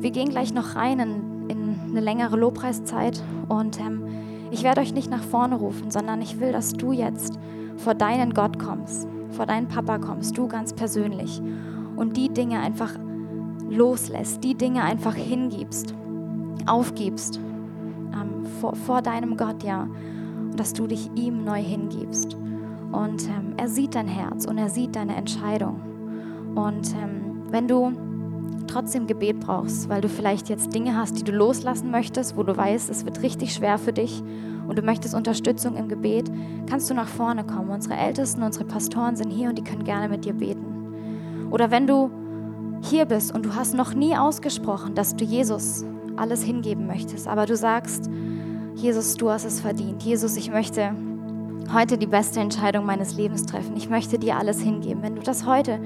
[0.00, 4.04] Wir gehen gleich noch rein in, in eine längere Lobpreiszeit und ähm,
[4.50, 7.38] ich werde euch nicht nach vorne rufen, sondern ich will, dass du jetzt
[7.76, 11.42] vor deinen Gott kommst, vor deinen Papa kommst, du ganz persönlich
[11.96, 12.94] und die Dinge einfach
[13.68, 15.94] loslässt, die Dinge einfach hingibst,
[16.66, 17.40] aufgibst
[18.12, 19.88] ähm, vor, vor, deinem Gott, ja,
[20.50, 22.34] und dass du dich ihm neu hingibst.
[22.92, 25.80] Und ähm, er sieht dein Herz und er sieht deine Entscheidung.
[26.54, 27.92] Und ähm, wenn du
[28.66, 32.56] trotzdem Gebet brauchst, weil du vielleicht jetzt Dinge hast, die du loslassen möchtest, wo du
[32.56, 34.22] weißt, es wird richtig schwer für dich
[34.66, 36.30] und du möchtest Unterstützung im Gebet,
[36.68, 37.70] kannst du nach vorne kommen.
[37.70, 41.48] Unsere Ältesten, unsere Pastoren sind hier und die können gerne mit dir beten.
[41.50, 42.10] Oder wenn du
[42.82, 45.84] hier bist und du hast noch nie ausgesprochen, dass du Jesus
[46.16, 48.10] alles hingeben möchtest, aber du sagst,
[48.74, 50.02] Jesus, du hast es verdient.
[50.02, 50.94] Jesus, ich möchte
[51.72, 53.76] heute die beste Entscheidung meines Lebens treffen.
[53.76, 55.02] Ich möchte dir alles hingeben.
[55.02, 55.80] Wenn du das heute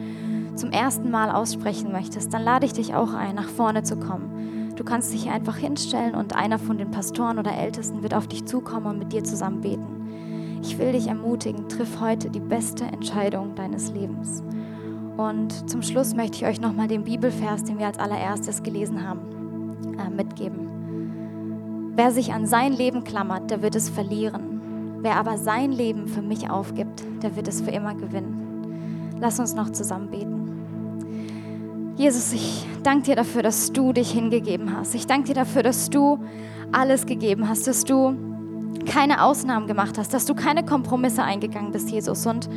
[0.55, 4.75] zum ersten Mal aussprechen möchtest, dann lade ich dich auch ein, nach vorne zu kommen.
[4.77, 8.45] Du kannst dich einfach hinstellen und einer von den Pastoren oder Ältesten wird auf dich
[8.45, 10.61] zukommen und mit dir zusammen beten.
[10.63, 14.43] Ich will dich ermutigen, triff heute die beste Entscheidung deines Lebens.
[15.17, 19.21] Und zum Schluss möchte ich euch nochmal den Bibelvers, den wir als allererstes gelesen haben,
[19.99, 21.93] äh, mitgeben.
[21.95, 24.99] Wer sich an sein Leben klammert, der wird es verlieren.
[25.03, 29.17] Wer aber sein Leben für mich aufgibt, der wird es für immer gewinnen.
[29.21, 30.43] Lass uns noch zusammen beten.
[31.97, 34.95] Jesus, ich danke dir dafür, dass du dich hingegeben hast.
[34.95, 36.19] Ich danke dir dafür, dass du
[36.73, 38.15] alles gegeben hast, dass du
[38.87, 42.27] keine Ausnahmen gemacht hast, dass du keine Kompromisse eingegangen bist, Jesus.
[42.27, 42.49] Und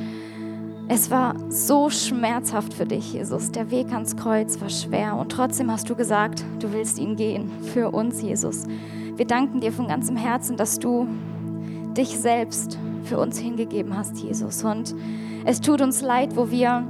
[0.88, 3.52] es war so schmerzhaft für dich, Jesus.
[3.52, 7.50] Der Weg ans Kreuz war schwer und trotzdem hast du gesagt, du willst ihn gehen
[7.74, 8.66] für uns, Jesus.
[9.16, 11.08] Wir danken dir von ganzem Herzen, dass du
[11.98, 14.64] dich selbst für uns hingegeben hast, Jesus.
[14.64, 14.94] Und
[15.46, 16.84] es tut uns leid, wo wir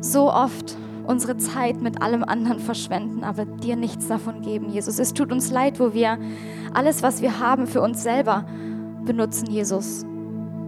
[0.00, 0.76] so oft
[1.06, 4.98] unsere Zeit mit allem anderen verschwenden, aber dir nichts davon geben, Jesus.
[4.98, 6.18] Es tut uns leid, wo wir
[6.74, 8.44] alles, was wir haben, für uns selber
[9.04, 10.04] benutzen, Jesus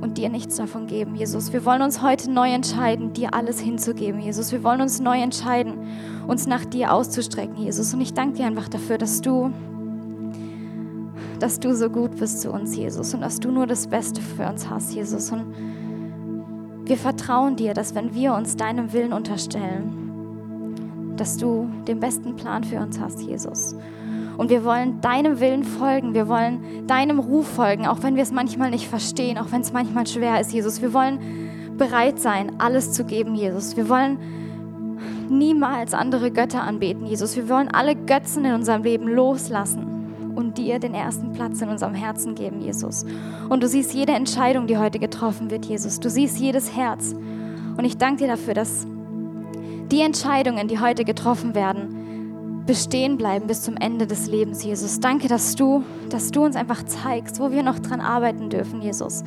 [0.02, 1.52] und dir nichts davon geben, Jesus.
[1.52, 4.50] Wir wollen uns heute neu entscheiden, dir alles hinzugeben, Jesus.
[4.50, 5.74] Wir wollen uns neu entscheiden,
[6.26, 7.94] uns nach dir auszustrecken, Jesus.
[7.94, 9.52] Und ich danke dir einfach dafür, dass du,
[11.38, 14.46] dass du so gut bist zu uns, Jesus, und dass du nur das Beste für
[14.46, 15.30] uns hast, Jesus.
[15.30, 15.54] Und
[16.84, 22.64] wir vertrauen dir, dass wenn wir uns deinem Willen unterstellen, dass du den besten Plan
[22.64, 23.76] für uns hast, Jesus.
[24.36, 26.14] Und wir wollen deinem Willen folgen.
[26.14, 29.72] Wir wollen deinem Ruf folgen, auch wenn wir es manchmal nicht verstehen, auch wenn es
[29.72, 30.80] manchmal schwer ist, Jesus.
[30.80, 31.18] Wir wollen
[31.76, 33.76] bereit sein, alles zu geben, Jesus.
[33.76, 34.18] Wir wollen
[35.28, 37.36] niemals andere Götter anbeten, Jesus.
[37.36, 41.94] Wir wollen alle Götzen in unserem Leben loslassen und dir den ersten Platz in unserem
[41.94, 43.04] Herzen geben, Jesus.
[43.48, 46.00] Und du siehst jede Entscheidung, die heute getroffen wird, Jesus.
[46.00, 47.14] Du siehst jedes Herz.
[47.76, 48.86] Und ich danke dir dafür, dass
[49.90, 52.01] die Entscheidungen, die heute getroffen werden,
[52.66, 55.00] bestehen bleiben bis zum Ende des Lebens, Jesus.
[55.00, 59.24] Danke, dass du, dass du uns einfach zeigst, wo wir noch dran arbeiten dürfen, Jesus.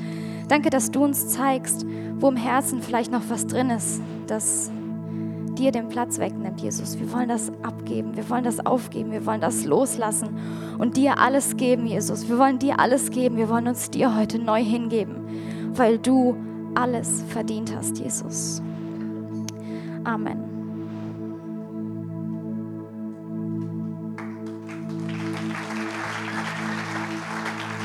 [0.47, 1.85] Danke, dass du uns zeigst,
[2.19, 4.71] wo im Herzen vielleicht noch was drin ist, das
[5.55, 6.99] dir den Platz wegnimmt, Jesus.
[6.99, 10.37] Wir wollen das abgeben, wir wollen das aufgeben, wir wollen das loslassen
[10.77, 12.27] und dir alles geben, Jesus.
[12.29, 16.35] Wir wollen dir alles geben, wir wollen uns dir heute neu hingeben, weil du
[16.75, 18.61] alles verdient hast, Jesus.
[20.03, 20.54] Amen.